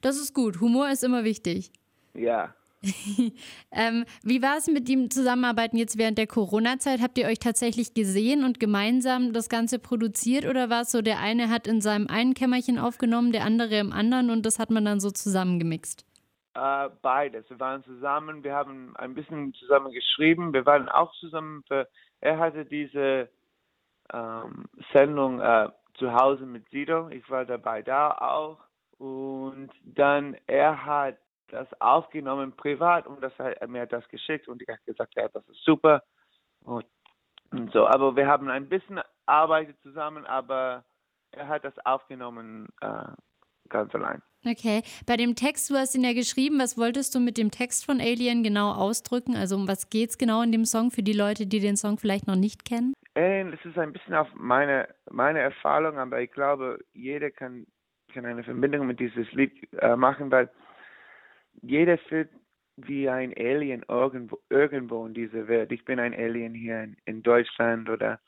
Das 0.00 0.16
ist 0.16 0.34
gut. 0.34 0.60
Humor 0.60 0.90
ist 0.90 1.02
immer 1.02 1.24
wichtig. 1.24 1.72
Ja. 2.14 2.54
Ähm, 3.70 4.04
wie 4.22 4.40
war 4.40 4.56
es 4.56 4.66
mit 4.66 4.88
ihm 4.88 5.10
zusammenarbeiten 5.10 5.76
jetzt 5.76 5.98
während 5.98 6.16
der 6.16 6.26
Corona-Zeit? 6.26 7.00
Habt 7.02 7.18
ihr 7.18 7.26
euch 7.26 7.38
tatsächlich 7.38 7.92
gesehen 7.92 8.44
und 8.44 8.60
gemeinsam 8.60 9.32
das 9.32 9.48
Ganze 9.48 9.78
produziert 9.78 10.46
oder 10.46 10.70
war 10.70 10.82
es 10.82 10.90
so, 10.90 11.02
der 11.02 11.18
eine 11.20 11.50
hat 11.50 11.66
in 11.66 11.80
seinem 11.80 12.06
einen 12.06 12.34
Kämmerchen 12.34 12.78
aufgenommen, 12.78 13.32
der 13.32 13.44
andere 13.44 13.78
im 13.78 13.92
anderen 13.92 14.30
und 14.30 14.46
das 14.46 14.58
hat 14.58 14.70
man 14.70 14.84
dann 14.84 15.00
so 15.00 15.10
zusammengemixt? 15.10 16.06
Äh, 16.54 16.88
beides. 17.02 17.48
Wir 17.50 17.60
waren 17.60 17.84
zusammen, 17.84 18.42
wir 18.42 18.54
haben 18.54 18.96
ein 18.96 19.14
bisschen 19.14 19.52
zusammen 19.54 19.92
geschrieben, 19.92 20.52
wir 20.52 20.64
waren 20.64 20.88
auch 20.88 21.12
zusammen 21.16 21.62
für, 21.68 21.88
er 22.20 22.38
hatte 22.38 22.64
diese 22.64 23.28
ähm, 24.12 24.64
Sendung 24.92 25.40
äh, 25.40 25.68
zu 25.98 26.12
Hause 26.14 26.46
mit 26.46 26.68
Sido, 26.70 27.08
ich 27.10 27.28
war 27.28 27.44
dabei 27.44 27.82
da 27.82 28.12
auch 28.12 28.58
und 28.98 29.70
dann 29.84 30.36
er 30.46 30.84
hat 30.84 31.18
das 31.48 31.68
aufgenommen 31.80 32.52
privat 32.56 33.06
und 33.06 33.22
das 33.22 33.36
hat, 33.38 33.54
er 33.54 33.68
mir 33.68 33.82
hat 33.82 33.92
das 33.92 34.06
geschickt 34.08 34.48
und 34.48 34.60
ich 34.60 34.68
habe 34.68 34.80
gesagt, 34.84 35.14
ja, 35.16 35.28
das 35.28 35.46
ist 35.48 35.64
super 35.64 36.02
und, 36.64 36.84
und 37.50 37.72
so, 37.72 37.86
aber 37.86 38.16
wir 38.16 38.26
haben 38.26 38.50
ein 38.50 38.68
bisschen 38.68 39.00
arbeitet 39.26 39.80
zusammen, 39.82 40.26
aber 40.26 40.84
er 41.32 41.48
hat 41.48 41.64
das 41.64 41.74
aufgenommen 41.84 42.68
äh, 42.80 43.12
ganz 43.68 43.94
allein. 43.94 44.22
Okay, 44.46 44.82
bei 45.06 45.16
dem 45.16 45.34
Text, 45.34 45.68
du 45.68 45.74
hast 45.74 45.94
ihn 45.96 46.04
ja 46.04 46.12
geschrieben, 46.12 46.60
was 46.60 46.78
wolltest 46.78 47.14
du 47.14 47.20
mit 47.20 47.38
dem 47.38 47.50
Text 47.50 47.84
von 47.84 48.00
Alien 48.00 48.42
genau 48.42 48.72
ausdrücken? 48.72 49.36
Also 49.36 49.56
um 49.56 49.66
was 49.66 49.90
geht 49.90 50.10
es 50.10 50.18
genau 50.18 50.42
in 50.42 50.52
dem 50.52 50.64
Song 50.64 50.90
für 50.90 51.02
die 51.02 51.12
Leute, 51.12 51.46
die 51.46 51.58
den 51.58 51.76
Song 51.76 51.98
vielleicht 51.98 52.26
noch 52.28 52.36
nicht 52.36 52.64
kennen? 52.64 52.94
Alien, 53.14 53.52
es 53.52 53.64
ist 53.64 53.76
ein 53.76 53.92
bisschen 53.92 54.14
auf 54.14 54.28
meine, 54.34 54.88
meine 55.10 55.40
Erfahrung, 55.40 55.98
aber 55.98 56.20
ich 56.20 56.30
glaube, 56.30 56.78
jeder 56.94 57.30
kann, 57.30 57.66
kann 58.18 58.26
eine 58.26 58.42
Verbindung 58.42 58.88
mit 58.88 58.98
dieses 58.98 59.30
Lied 59.32 59.52
äh, 59.80 59.94
machen, 59.94 60.30
weil 60.32 60.50
jeder 61.62 61.98
fühlt 61.98 62.30
wie 62.76 63.08
ein 63.08 63.32
Alien 63.36 63.84
irgendwo, 63.88 64.38
irgendwo 64.50 65.06
in 65.06 65.14
dieser 65.14 65.46
Welt. 65.46 65.70
Ich 65.70 65.84
bin 65.84 66.00
ein 66.00 66.14
Alien 66.14 66.52
hier 66.52 66.82
in, 66.82 66.96
in 67.04 67.22
Deutschland 67.22 67.88
oder 67.88 68.18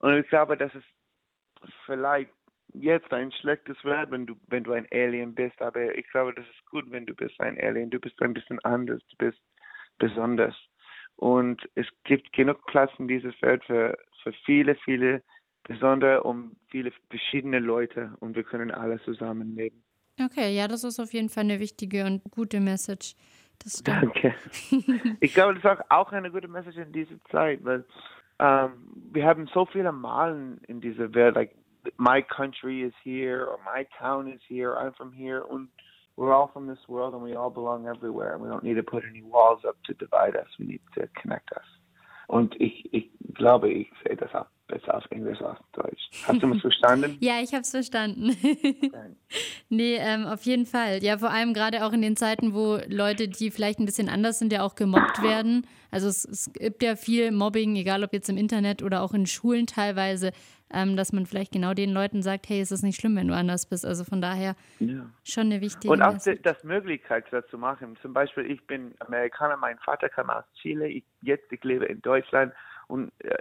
und 0.00 0.14
ich 0.14 0.28
glaube, 0.28 0.56
das 0.56 0.74
ist 0.74 0.84
vielleicht 1.86 2.30
jetzt 2.74 3.12
ein 3.12 3.30
schlechtes 3.30 3.76
Wort, 3.84 4.10
wenn 4.10 4.26
du 4.26 4.34
wenn 4.48 4.64
du 4.64 4.72
ein 4.72 4.88
Alien 4.92 5.32
bist, 5.32 5.62
aber 5.62 5.96
ich 5.96 6.08
glaube, 6.10 6.34
das 6.34 6.44
ist 6.44 6.66
gut, 6.66 6.90
wenn 6.90 7.06
du 7.06 7.14
bist 7.14 7.40
ein 7.40 7.58
Alien. 7.60 7.90
Du 7.90 8.00
bist 8.00 8.20
ein 8.20 8.34
bisschen 8.34 8.58
anders, 8.64 9.00
du 9.10 9.16
bist 9.18 9.40
besonders. 9.98 10.56
Und 11.14 11.62
es 11.76 11.86
gibt 12.02 12.32
genug 12.32 12.66
Platz 12.66 12.90
in 12.98 13.06
dieses 13.06 13.34
Feld 13.36 13.64
für, 13.64 13.96
für 14.22 14.32
viele, 14.44 14.74
viele 14.74 15.22
besondere 15.66 16.22
und 16.22 16.56
viele 16.68 16.92
verschiedene 17.10 17.58
Leute 17.58 18.12
und 18.20 18.36
wir 18.36 18.44
können 18.44 18.70
alle 18.70 19.00
zusammenleben. 19.02 19.82
Okay, 20.22 20.54
ja, 20.54 20.66
das 20.66 20.84
ist 20.84 20.98
auf 20.98 21.12
jeden 21.12 21.28
Fall 21.28 21.44
eine 21.44 21.60
wichtige 21.60 22.04
und 22.06 22.22
gute 22.30 22.60
Message. 22.60 23.14
Danke. 23.84 24.34
ich 25.20 25.34
glaube, 25.34 25.54
das 25.54 25.78
ist 25.78 25.90
auch, 25.90 26.12
eine 26.12 26.30
gute 26.30 26.48
Message 26.48 26.76
in 26.76 26.92
dieser 26.92 27.22
Zeit, 27.30 27.64
weil 27.64 27.84
ähm, 28.38 28.72
wir 29.12 29.24
haben 29.24 29.48
so 29.52 29.66
viele 29.66 29.92
Malen 29.92 30.60
in 30.68 30.80
dieser 30.80 31.12
Welt, 31.14 31.34
like 31.34 31.54
my 31.98 32.22
country 32.22 32.82
is 32.82 32.92
here 33.02 33.46
or 33.46 33.58
my 33.64 33.86
town 33.98 34.30
is 34.30 34.40
here, 34.46 34.76
I'm 34.76 34.94
from 34.94 35.12
here 35.12 35.42
und 35.44 35.70
we're 36.16 36.34
all 36.34 36.48
from 36.48 36.66
this 36.66 36.88
world 36.88 37.14
and 37.14 37.22
we 37.22 37.36
all 37.36 37.50
belong 37.50 37.86
everywhere 37.86 38.34
and 38.34 38.42
we 38.42 38.48
don't 38.48 38.62
need 38.62 38.76
to 38.76 38.82
put 38.82 39.04
any 39.04 39.22
walls 39.22 39.64
up 39.64 39.76
to 39.84 39.94
divide 39.94 40.36
us, 40.36 40.48
we 40.58 40.66
need 40.66 40.82
to 40.94 41.06
connect 41.20 41.50
us. 41.52 41.64
Und 42.28 42.54
ich, 42.60 42.92
ich 42.92 43.10
glaube, 43.34 43.70
ich 43.70 43.88
sehe 44.04 44.16
das 44.16 44.34
auch 44.34 44.46
besser 44.66 44.96
auf 44.96 45.04
Englisch 45.10 45.40
als 45.40 45.58
auf 45.58 45.66
Deutsch. 45.72 46.08
Hast 46.26 46.42
du 46.42 46.46
mich 46.46 46.60
verstanden? 46.62 47.16
ja, 47.20 47.40
ich 47.42 47.52
habe 47.52 47.62
es 47.62 47.70
verstanden. 47.70 48.36
nee, 49.68 49.96
ähm, 49.96 50.26
auf 50.26 50.42
jeden 50.42 50.66
Fall. 50.66 51.02
Ja, 51.02 51.18
vor 51.18 51.30
allem 51.30 51.54
gerade 51.54 51.84
auch 51.84 51.92
in 51.92 52.02
den 52.02 52.16
Zeiten, 52.16 52.54
wo 52.54 52.78
Leute, 52.88 53.28
die 53.28 53.50
vielleicht 53.50 53.78
ein 53.78 53.86
bisschen 53.86 54.08
anders 54.08 54.38
sind, 54.38 54.52
ja 54.52 54.62
auch 54.62 54.74
gemobbt 54.74 55.22
werden. 55.22 55.66
Also 55.90 56.08
es, 56.08 56.24
es 56.24 56.52
gibt 56.52 56.82
ja 56.82 56.96
viel 56.96 57.30
Mobbing, 57.30 57.76
egal 57.76 58.04
ob 58.04 58.12
jetzt 58.12 58.28
im 58.28 58.36
Internet 58.36 58.82
oder 58.82 59.02
auch 59.02 59.14
in 59.14 59.26
Schulen 59.26 59.66
teilweise 59.66 60.32
ähm, 60.72 60.96
dass 60.96 61.12
man 61.12 61.26
vielleicht 61.26 61.52
genau 61.52 61.74
den 61.74 61.92
Leuten 61.92 62.22
sagt, 62.22 62.48
hey, 62.48 62.60
es 62.60 62.72
ist 62.72 62.82
nicht 62.82 63.00
schlimm, 63.00 63.16
wenn 63.16 63.28
du 63.28 63.34
anders 63.34 63.66
bist. 63.66 63.86
Also 63.86 64.04
von 64.04 64.20
daher 64.20 64.56
ja. 64.80 65.08
schon 65.24 65.44
eine 65.44 65.60
wichtige 65.60 65.92
Und 65.92 66.02
auch 66.02 66.14
Message. 66.14 66.40
das 66.42 66.62
Möglichkeit 66.64 67.24
das 67.30 67.46
zu 67.48 67.58
machen. 67.58 67.96
Zum 68.02 68.12
Beispiel, 68.12 68.50
ich 68.50 68.66
bin 68.66 68.94
Amerikaner, 68.98 69.56
mein 69.56 69.78
Vater 69.78 70.08
kam 70.08 70.30
aus 70.30 70.44
Chile, 70.60 70.88
ich, 70.88 71.04
jetzt 71.22 71.50
ich 71.52 71.62
lebe 71.62 71.86
in 71.86 72.02
Deutschland 72.02 72.52
und 72.88 73.12
äh, 73.18 73.36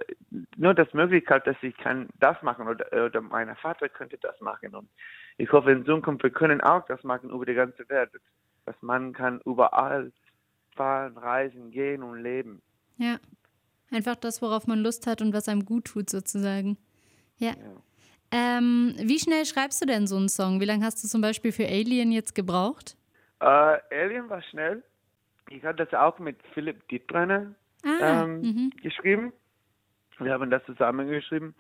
nur 0.56 0.74
das 0.74 0.94
Möglichkeit, 0.94 1.46
dass 1.48 1.56
ich 1.62 1.76
kann 1.78 2.10
das 2.20 2.42
machen 2.42 2.68
oder, 2.68 3.06
oder 3.06 3.22
mein 3.22 3.56
Vater 3.56 3.90
könnte 3.90 4.18
das 4.18 4.40
machen 4.42 4.76
und 4.76 4.90
ich 5.38 5.52
hoffe 5.52 5.72
in 5.72 5.86
Zukunft, 5.86 6.24
wir 6.24 6.30
können 6.30 6.62
auch 6.62 6.86
das 6.86 7.04
machen 7.04 7.30
über 7.30 7.46
die 7.46 7.54
ganze 7.54 7.88
Welt, 7.90 8.10
dass 8.66 8.76
man 8.82 9.14
kann 9.14 9.42
überall 9.46 10.12
fahren, 10.76 11.18
reisen, 11.18 11.72
gehen 11.72 12.04
und 12.04 12.22
leben. 12.22 12.62
Ja, 12.98 13.18
einfach 13.92 14.16
das, 14.16 14.42
worauf 14.42 14.68
man 14.68 14.80
Lust 14.80 15.08
hat 15.08 15.22
und 15.22 15.34
was 15.34 15.50
einem 15.50 15.66
gut 15.66 15.86
tut 15.86 16.10
sozusagen. 16.10 16.78
Ja. 17.38 17.50
ja. 17.50 17.56
Ähm, 18.32 18.96
wie 18.98 19.20
schnell 19.20 19.46
schreibst 19.46 19.82
du 19.82 19.86
denn 19.86 20.08
so 20.08 20.18
einen 20.18 20.30
Song? 20.30 20.60
Wie 20.60 20.66
lange 20.66 20.86
hast 20.86 21.04
du 21.04 21.08
zum 21.08 21.22
Beispiel 21.22 21.52
für 21.52 21.68
Alien 21.68 22.12
jetzt 22.12 22.34
gebraucht? 22.34 22.98
Uh, 23.42 23.78
Alien 23.92 24.30
war 24.30 24.42
schnell. 24.42 24.84
Ich 25.50 25.64
hatte 25.64 25.86
das 25.86 25.94
auch 25.94 26.18
mit 26.20 26.38
Philipp 26.54 26.88
Dietbrenner 26.88 27.54
ah, 27.86 28.24
ähm, 28.24 28.42
mhm. 28.42 28.70
geschrieben. 28.82 29.34
Wir 30.20 30.34
haben 30.34 30.50
das 30.50 30.64
zusammengeschrieben. 30.66 31.56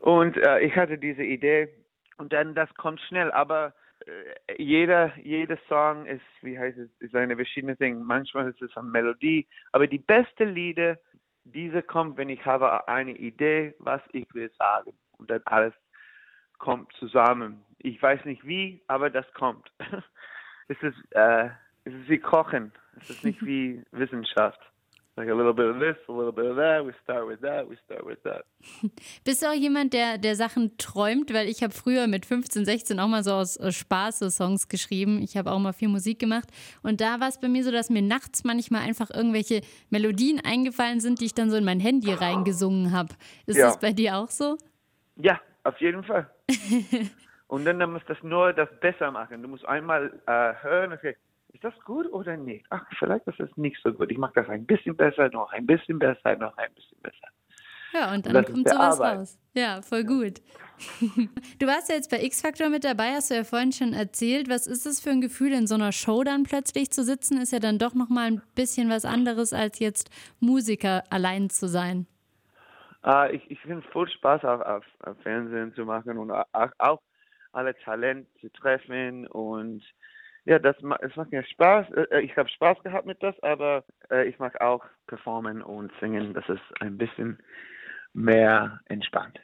Und 0.00 0.36
äh, 0.36 0.60
ich 0.60 0.74
hatte 0.76 0.98
diese 0.98 1.22
Idee 1.22 1.68
und 2.16 2.32
dann 2.32 2.54
das 2.54 2.72
kommt 2.74 3.00
schnell, 3.00 3.30
aber 3.32 3.74
äh, 4.06 4.62
jeder, 4.62 5.16
jeder 5.18 5.58
Song 5.68 6.06
ist, 6.06 6.22
wie 6.42 6.58
heißt 6.58 6.78
es, 6.78 6.90
ist 7.00 7.14
eine 7.14 7.36
verschiedene 7.36 7.76
Ding. 7.76 8.02
Manchmal 8.02 8.50
ist 8.50 8.60
es 8.60 8.76
eine 8.76 8.88
Melodie, 8.88 9.46
aber 9.72 9.86
die 9.86 9.98
beste 9.98 10.44
Lieder 10.44 10.98
diese 11.44 11.82
kommt, 11.82 12.16
wenn 12.16 12.30
ich 12.30 12.44
habe 12.44 12.88
eine 12.88 13.12
Idee, 13.12 13.74
was 13.78 14.00
ich 14.12 14.26
will 14.34 14.50
sagen. 14.58 14.92
Und 15.18 15.30
dann 15.30 15.42
alles 15.44 15.74
kommt 16.58 16.92
zusammen. 16.94 17.62
Ich 17.78 18.00
weiß 18.02 18.24
nicht 18.24 18.46
wie, 18.46 18.82
aber 18.86 19.10
das 19.10 19.30
kommt. 19.34 19.70
es 20.68 20.82
ist, 20.82 20.96
äh, 21.10 21.50
es 21.84 21.92
ist 21.92 22.08
wie 22.08 22.18
Kochen. 22.18 22.72
Es 22.96 23.10
ist 23.10 23.24
nicht 23.24 23.42
wie 23.44 23.82
Wissenschaft. 23.92 24.60
Like 25.16 25.28
a 25.28 25.32
little 25.34 25.54
bit 25.54 25.66
of 25.66 25.78
this, 25.78 25.96
a 26.08 26.12
little 26.12 26.32
bit 26.32 26.46
of 26.46 26.56
that. 26.56 26.84
We 26.84 26.92
start 27.04 27.28
with 27.28 27.40
that, 27.42 27.68
we 27.68 27.76
start 27.84 28.04
with 28.04 28.18
that. 28.24 28.44
Bist 29.24 29.42
du 29.42 29.46
auch 29.46 29.54
jemand, 29.54 29.92
der, 29.92 30.18
der 30.18 30.34
Sachen 30.34 30.76
träumt? 30.76 31.32
Weil 31.32 31.48
ich 31.48 31.62
habe 31.62 31.72
früher 31.72 32.08
mit 32.08 32.26
15, 32.26 32.64
16 32.64 32.98
auch 32.98 33.06
mal 33.06 33.22
so 33.22 33.32
aus 33.32 33.56
Spaß 33.56 34.18
so 34.18 34.28
Songs 34.28 34.68
geschrieben. 34.68 35.22
Ich 35.22 35.36
habe 35.36 35.52
auch 35.52 35.60
mal 35.60 35.72
viel 35.72 35.86
Musik 35.86 36.18
gemacht. 36.18 36.48
Und 36.82 37.00
da 37.00 37.20
war 37.20 37.28
es 37.28 37.38
bei 37.38 37.46
mir 37.46 37.62
so, 37.62 37.70
dass 37.70 37.90
mir 37.90 38.02
nachts 38.02 38.42
manchmal 38.42 38.82
einfach 38.82 39.08
irgendwelche 39.10 39.60
Melodien 39.88 40.40
eingefallen 40.44 40.98
sind, 40.98 41.20
die 41.20 41.26
ich 41.26 41.34
dann 41.34 41.48
so 41.48 41.56
in 41.56 41.64
mein 41.64 41.78
Handy 41.78 42.12
reingesungen 42.12 42.90
habe. 42.90 43.14
Ist 43.46 43.58
ja. 43.58 43.66
das 43.66 43.78
bei 43.78 43.92
dir 43.92 44.16
auch 44.16 44.30
so? 44.30 44.58
Ja, 45.14 45.40
auf 45.62 45.80
jeden 45.80 46.02
Fall. 46.02 46.28
Und 47.46 47.64
dann, 47.66 47.78
dann 47.78 47.92
musst 47.92 48.08
du 48.08 48.14
das 48.14 48.22
nur 48.24 48.52
das 48.52 48.68
besser 48.80 49.12
machen. 49.12 49.42
Du 49.42 49.48
musst 49.48 49.64
einmal 49.64 50.12
äh, 50.26 50.54
hören, 50.60 50.92
okay, 50.92 51.14
ist 51.54 51.62
das 51.62 51.74
gut 51.84 52.12
oder 52.12 52.36
nicht? 52.36 52.66
Ach, 52.70 52.84
vielleicht 52.98 53.26
ist 53.28 53.40
es 53.40 53.56
nicht 53.56 53.80
so 53.82 53.92
gut. 53.92 54.10
Ich 54.10 54.18
mache 54.18 54.32
das 54.34 54.48
ein 54.48 54.66
bisschen 54.66 54.96
besser, 54.96 55.28
noch 55.30 55.52
ein 55.52 55.66
bisschen 55.66 55.98
besser, 55.98 56.36
noch 56.36 56.56
ein 56.58 56.74
bisschen 56.74 56.98
besser. 57.00 57.28
Ja, 57.92 58.12
und 58.12 58.26
dann 58.26 58.36
und 58.36 58.46
kommt 58.46 58.68
sowas 58.68 59.00
Arbeit. 59.00 59.18
raus. 59.18 59.38
Ja, 59.54 59.80
voll 59.82 60.04
gut. 60.04 60.42
Du 61.60 61.68
warst 61.68 61.88
ja 61.88 61.94
jetzt 61.94 62.10
bei 62.10 62.20
X-Factor 62.20 62.68
mit 62.68 62.82
dabei, 62.82 63.12
hast 63.12 63.30
du 63.30 63.36
ja 63.36 63.44
vorhin 63.44 63.70
schon 63.70 63.92
erzählt. 63.92 64.50
Was 64.50 64.66
ist 64.66 64.84
es 64.86 65.00
für 65.00 65.10
ein 65.10 65.20
Gefühl, 65.20 65.52
in 65.52 65.68
so 65.68 65.76
einer 65.76 65.92
Show 65.92 66.24
dann 66.24 66.42
plötzlich 66.42 66.90
zu 66.90 67.04
sitzen? 67.04 67.40
Ist 67.40 67.52
ja 67.52 67.60
dann 67.60 67.78
doch 67.78 67.94
nochmal 67.94 68.26
ein 68.26 68.42
bisschen 68.56 68.90
was 68.90 69.04
anderes, 69.04 69.52
als 69.52 69.78
jetzt 69.78 70.10
Musiker 70.40 71.04
allein 71.10 71.48
zu 71.48 71.68
sein. 71.68 72.08
Uh, 73.06 73.30
ich 73.30 73.48
ich 73.48 73.60
finde 73.60 73.84
es 73.86 73.92
voll 73.92 74.08
Spaß, 74.08 74.44
auf, 74.44 74.60
auf, 74.62 74.84
auf, 75.04 75.16
Fernsehen 75.22 75.72
zu 75.74 75.84
machen 75.84 76.18
und 76.18 76.32
auch, 76.32 76.72
auch 76.78 77.00
alle 77.52 77.76
Talente 77.76 78.28
zu 78.40 78.48
treffen 78.50 79.28
und 79.28 79.84
ja, 80.46 80.58
das 80.58 80.76
es 80.76 81.16
macht 81.16 81.32
mir 81.32 81.44
Spaß. 81.44 81.90
Äh, 81.90 82.00
äh, 82.10 82.20
ich 82.20 82.36
habe 82.36 82.48
Spaß 82.48 82.82
gehabt 82.82 83.06
mit 83.06 83.22
das, 83.22 83.38
aber 83.42 83.84
äh, 84.10 84.28
ich 84.28 84.38
mag 84.38 84.60
auch 84.60 84.84
performen 85.06 85.62
und 85.62 85.90
singen. 86.00 86.34
Das 86.34 86.48
ist 86.48 86.62
ein 86.80 86.98
bisschen 86.98 87.38
mehr 88.12 88.80
entspannt. 88.86 89.40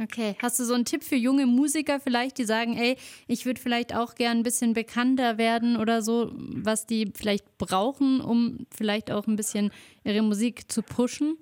Okay, 0.00 0.36
hast 0.40 0.58
du 0.58 0.64
so 0.64 0.72
einen 0.72 0.86
Tipp 0.86 1.04
für 1.04 1.16
junge 1.16 1.44
Musiker 1.44 2.00
vielleicht, 2.00 2.38
die 2.38 2.44
sagen, 2.44 2.78
ey, 2.78 2.96
ich 3.26 3.44
würde 3.44 3.60
vielleicht 3.60 3.94
auch 3.94 4.14
gern 4.14 4.38
ein 4.38 4.42
bisschen 4.42 4.72
bekannter 4.72 5.36
werden 5.36 5.76
oder 5.76 6.00
so, 6.00 6.32
was 6.34 6.86
die 6.86 7.12
vielleicht 7.14 7.58
brauchen, 7.58 8.22
um 8.22 8.66
vielleicht 8.74 9.10
auch 9.10 9.26
ein 9.26 9.36
bisschen 9.36 9.70
ihre 10.02 10.22
Musik 10.22 10.72
zu 10.72 10.82
pushen? 10.82 11.36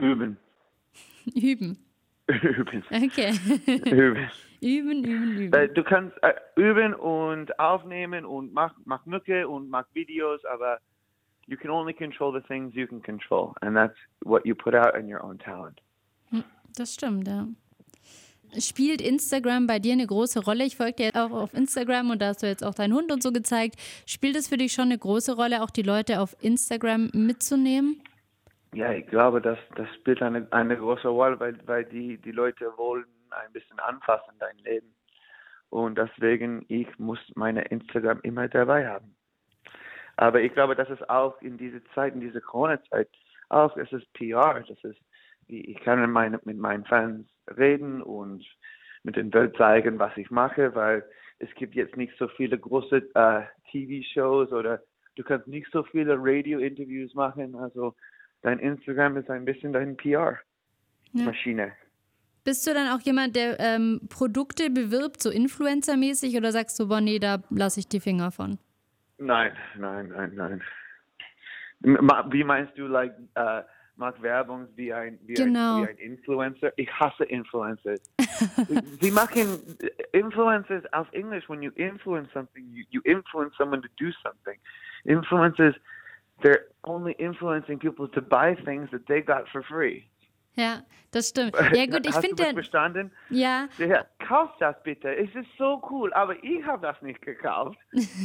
Üben. 0.00 0.38
Üben. 1.34 1.78
Üben. 2.26 2.84
Okay. 2.90 3.32
Üben. 3.66 4.30
Üben, 4.64 5.04
üben, 5.04 5.36
üben. 5.36 5.52
Äh, 5.52 5.68
du 5.68 5.84
kannst 5.84 6.16
äh, 6.22 6.32
üben 6.56 6.94
und 6.94 7.58
aufnehmen 7.58 8.24
und 8.24 8.54
mach, 8.54 8.74
mach 8.86 9.04
Mücke 9.04 9.46
und 9.46 9.68
mach 9.68 9.84
Videos, 9.92 10.42
aber 10.46 10.78
you 11.46 11.58
can 11.58 11.70
only 11.70 11.92
control 11.92 12.32
the 12.32 12.40
things 12.46 12.74
you 12.74 12.86
can 12.86 13.02
control. 13.02 13.52
And 13.60 13.76
that's 13.76 13.96
what 14.24 14.46
you 14.46 14.54
put 14.54 14.74
out 14.74 14.96
in 14.96 15.12
your 15.12 15.22
own 15.22 15.38
talent. 15.38 15.82
Hm, 16.30 16.44
das 16.74 16.94
stimmt, 16.94 17.28
ja. 17.28 17.46
Spielt 18.58 19.02
Instagram 19.02 19.66
bei 19.66 19.80
dir 19.80 19.92
eine 19.92 20.06
große 20.06 20.42
Rolle? 20.42 20.64
Ich 20.64 20.76
folge 20.78 21.10
dir 21.10 21.10
auch 21.14 21.32
auf 21.32 21.52
Instagram 21.52 22.08
und 22.10 22.22
da 22.22 22.28
hast 22.28 22.42
du 22.42 22.46
jetzt 22.46 22.64
auch 22.64 22.74
deinen 22.74 22.94
Hund 22.94 23.12
und 23.12 23.22
so 23.22 23.32
gezeigt. 23.32 23.74
Spielt 24.06 24.34
es 24.34 24.48
für 24.48 24.56
dich 24.56 24.72
schon 24.72 24.84
eine 24.84 24.96
große 24.96 25.36
Rolle, 25.36 25.62
auch 25.62 25.70
die 25.70 25.82
Leute 25.82 26.20
auf 26.20 26.34
Instagram 26.40 27.10
mitzunehmen? 27.12 28.00
Ja, 28.72 28.92
ich 28.92 29.06
glaube, 29.08 29.42
das, 29.42 29.58
das 29.76 29.88
spielt 29.96 30.22
eine, 30.22 30.46
eine 30.52 30.76
große 30.76 31.08
Rolle, 31.08 31.38
weil, 31.38 31.58
weil 31.66 31.84
die, 31.84 32.16
die 32.16 32.32
Leute 32.32 32.72
wollen 32.76 33.04
ein 33.36 33.52
bisschen 33.52 33.78
anfassen, 33.80 34.34
dein 34.38 34.58
Leben. 34.58 34.94
Und 35.70 35.98
deswegen, 35.98 36.64
ich 36.68 36.86
muss 36.98 37.18
meine 37.34 37.62
Instagram 37.62 38.20
immer 38.22 38.48
dabei 38.48 38.88
haben. 38.88 39.16
Aber 40.16 40.40
ich 40.40 40.52
glaube, 40.52 40.76
das 40.76 40.88
ist 40.90 41.08
auch 41.10 41.40
in 41.42 41.58
dieser 41.58 41.84
Zeit, 41.94 42.14
in 42.14 42.20
dieser 42.20 42.40
Corona-Zeit, 42.40 43.08
auch, 43.48 43.76
es 43.76 43.90
ist 43.92 44.12
PR, 44.14 44.62
das 44.66 44.84
ist, 44.84 45.00
ich 45.48 45.78
kann 45.80 46.10
meine, 46.10 46.40
mit 46.44 46.58
meinen 46.58 46.84
Fans 46.84 47.28
reden 47.56 48.02
und 48.02 48.44
mit 49.02 49.16
den 49.16 49.32
Welt 49.34 49.56
zeigen, 49.56 49.98
was 49.98 50.16
ich 50.16 50.30
mache, 50.30 50.74
weil 50.74 51.04
es 51.38 51.52
gibt 51.56 51.74
jetzt 51.74 51.96
nicht 51.96 52.16
so 52.18 52.28
viele 52.28 52.58
große 52.58 52.96
äh, 53.14 53.42
TV-Shows 53.70 54.52
oder 54.52 54.82
du 55.16 55.22
kannst 55.22 55.46
nicht 55.46 55.70
so 55.72 55.82
viele 55.82 56.16
Radio-Interviews 56.18 57.14
machen. 57.14 57.54
Also 57.56 57.94
dein 58.42 58.58
Instagram 58.58 59.16
ist 59.16 59.30
ein 59.30 59.44
bisschen 59.44 59.72
dein 59.72 59.96
PR-Maschine. 59.96 61.66
Ja. 61.66 61.72
Bist 62.44 62.66
du 62.66 62.74
dann 62.74 62.88
auch 62.88 63.00
jemand, 63.00 63.36
der 63.36 63.58
ähm, 63.58 64.02
Produkte 64.10 64.68
bewirbt, 64.70 65.22
so 65.22 65.30
Influencer-mäßig, 65.30 66.36
oder 66.36 66.52
sagst 66.52 66.78
du, 66.78 66.88
boah, 66.88 67.00
nee, 67.00 67.18
da 67.18 67.42
lasse 67.48 67.80
ich 67.80 67.88
die 67.88 68.00
Finger 68.00 68.30
von? 68.30 68.58
Nein, 69.16 69.52
nein, 69.78 70.08
nein, 70.08 70.32
nein. 70.34 70.62
Wie 72.30 72.44
meinst 72.44 72.76
du, 72.76 72.86
like, 72.86 73.14
uh, 73.38 73.62
macht 73.96 74.20
Werbung 74.22 74.68
wie 74.76 74.92
ein, 74.92 75.18
wie, 75.24 75.34
genau. 75.34 75.76
ein, 75.76 75.82
wie 75.84 75.88
ein 75.88 75.98
Influencer? 75.98 76.72
Ich 76.76 76.90
hasse 76.92 77.24
Influencers. 77.24 78.00
Sie 79.00 79.10
machen 79.10 79.60
Influencers 80.12 80.84
auf 80.92 81.06
Englisch. 81.12 81.48
When 81.48 81.62
you 81.62 81.70
influence 81.76 82.30
something, 82.32 82.64
you, 82.72 82.84
you 82.90 83.00
influence 83.04 83.54
someone 83.56 83.82
to 83.82 83.88
do 83.96 84.10
something. 84.22 84.58
Influencers, 85.06 85.74
they're 86.42 86.66
only 86.84 87.12
influencing 87.12 87.78
people 87.78 88.08
to 88.08 88.20
buy 88.20 88.54
things 88.64 88.90
that 88.90 89.06
they 89.06 89.22
got 89.22 89.48
for 89.50 89.62
free. 89.62 90.06
Ja, 90.56 90.82
das 91.10 91.28
stimmt. 91.30 91.54
Ja 91.74 91.86
gut, 91.86 92.06
ich 92.06 92.14
finde 92.14 92.36
der 92.36 92.52
verstanden? 92.52 93.12
Ja. 93.30 93.68
ja. 93.78 94.04
Kauf 94.26 94.50
das 94.58 94.80
bitte. 94.82 95.14
Es 95.14 95.34
ist 95.34 95.48
so 95.58 95.82
cool, 95.90 96.12
aber 96.12 96.42
ich 96.42 96.64
habe 96.64 96.82
das 96.82 97.00
nicht 97.02 97.22
gekauft. 97.22 97.78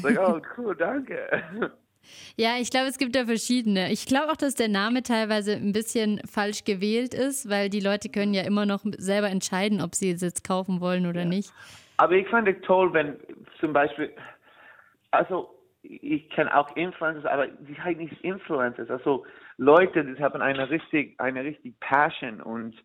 like, 0.04 0.20
oh 0.20 0.40
cool, 0.58 0.76
danke. 0.76 1.72
Ja, 2.36 2.58
ich 2.60 2.72
glaube, 2.72 2.88
es 2.88 2.98
gibt 2.98 3.16
da 3.16 3.26
verschiedene. 3.26 3.92
Ich 3.92 4.06
glaube 4.06 4.32
auch, 4.32 4.38
dass 4.38 4.56
der 4.56 4.70
Name 4.70 5.04
teilweise 5.04 5.54
ein 5.54 5.74
bisschen 5.74 6.22
falsch 6.26 6.64
gewählt 6.64 7.14
ist, 7.14 7.50
weil 7.50 7.70
die 7.70 7.82
Leute 7.82 8.10
können 8.10 8.34
ja 8.34 8.44
immer 8.44 8.66
noch 8.66 8.82
selber 8.98 9.30
entscheiden, 9.30 9.82
ob 9.82 9.96
sie 9.96 10.12
es 10.12 10.22
jetzt 10.22 10.48
kaufen 10.48 10.82
wollen 10.82 11.06
oder 11.06 11.22
ja. 11.22 11.28
nicht. 11.28 11.52
Aber 11.98 12.14
ich 12.14 12.28
fand 12.30 12.48
es 12.48 12.56
toll, 12.62 12.94
wenn 12.94 13.20
zum 13.60 13.74
Beispiel, 13.74 14.14
also 15.12 15.59
ich 15.82 16.30
kenne 16.30 16.56
auch 16.56 16.76
Influencers, 16.76 17.26
aber 17.26 17.48
die 17.48 17.76
sind 17.84 17.98
nicht 17.98 18.22
Influencers. 18.22 18.90
Also 18.90 19.26
Leute, 19.58 20.04
die 20.04 20.22
haben 20.22 20.42
eine 20.42 20.70
richtig, 20.70 21.20
eine 21.20 21.44
richtig 21.44 21.80
Passion 21.80 22.42
und 22.42 22.76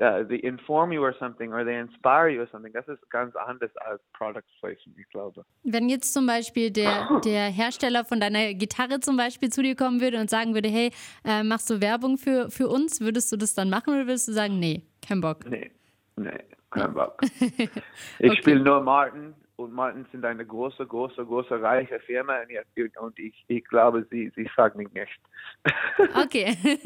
uh, 0.00 0.22
they 0.24 0.36
inform 0.36 0.92
you 0.92 1.02
or 1.02 1.14
something 1.18 1.52
or 1.52 1.64
they 1.64 1.78
inspire 1.78 2.28
you 2.28 2.40
or 2.40 2.48
something. 2.50 2.72
Das 2.72 2.86
ist 2.88 3.10
ganz 3.10 3.34
anders 3.36 3.70
als 3.78 4.00
Product 4.12 4.44
Placement, 4.60 4.98
ich 4.98 5.08
glaube. 5.08 5.44
Wenn 5.64 5.88
jetzt 5.88 6.12
zum 6.12 6.26
Beispiel 6.26 6.70
der, 6.70 7.20
der 7.24 7.50
Hersteller 7.50 8.04
von 8.04 8.20
deiner 8.20 8.54
Gitarre 8.54 9.00
zum 9.00 9.16
Beispiel 9.16 9.50
zu 9.50 9.62
dir 9.62 9.74
kommen 9.74 10.00
würde 10.00 10.20
und 10.20 10.30
sagen 10.30 10.54
würde, 10.54 10.68
hey, 10.68 10.92
äh, 11.24 11.42
machst 11.42 11.70
du 11.70 11.80
Werbung 11.80 12.18
für, 12.18 12.50
für 12.50 12.68
uns, 12.68 13.00
würdest 13.00 13.32
du 13.32 13.36
das 13.36 13.54
dann 13.54 13.70
machen 13.70 13.94
oder 13.94 14.06
würdest 14.06 14.28
du 14.28 14.32
sagen, 14.32 14.58
nee, 14.58 14.82
kein 15.06 15.20
Bock? 15.20 15.44
Nee, 15.48 15.70
nee, 16.16 16.38
kein 16.70 16.94
Bock. 16.94 17.20
ich 17.40 18.30
okay. 18.30 18.36
spiele 18.36 18.60
nur 18.60 18.80
Martin 18.80 19.34
und 19.58 19.72
Martin 19.72 20.06
sind 20.12 20.24
eine 20.24 20.46
große, 20.46 20.86
große, 20.86 21.24
große, 21.24 21.60
reiche 21.60 21.98
Firma 22.00 22.36
und 23.00 23.18
ich, 23.18 23.34
ich 23.48 23.64
glaube, 23.64 24.06
sie, 24.08 24.32
sie 24.36 24.48
sagt 24.56 24.76
mich 24.76 24.88
nicht. 24.92 25.20
okay. 26.14 26.56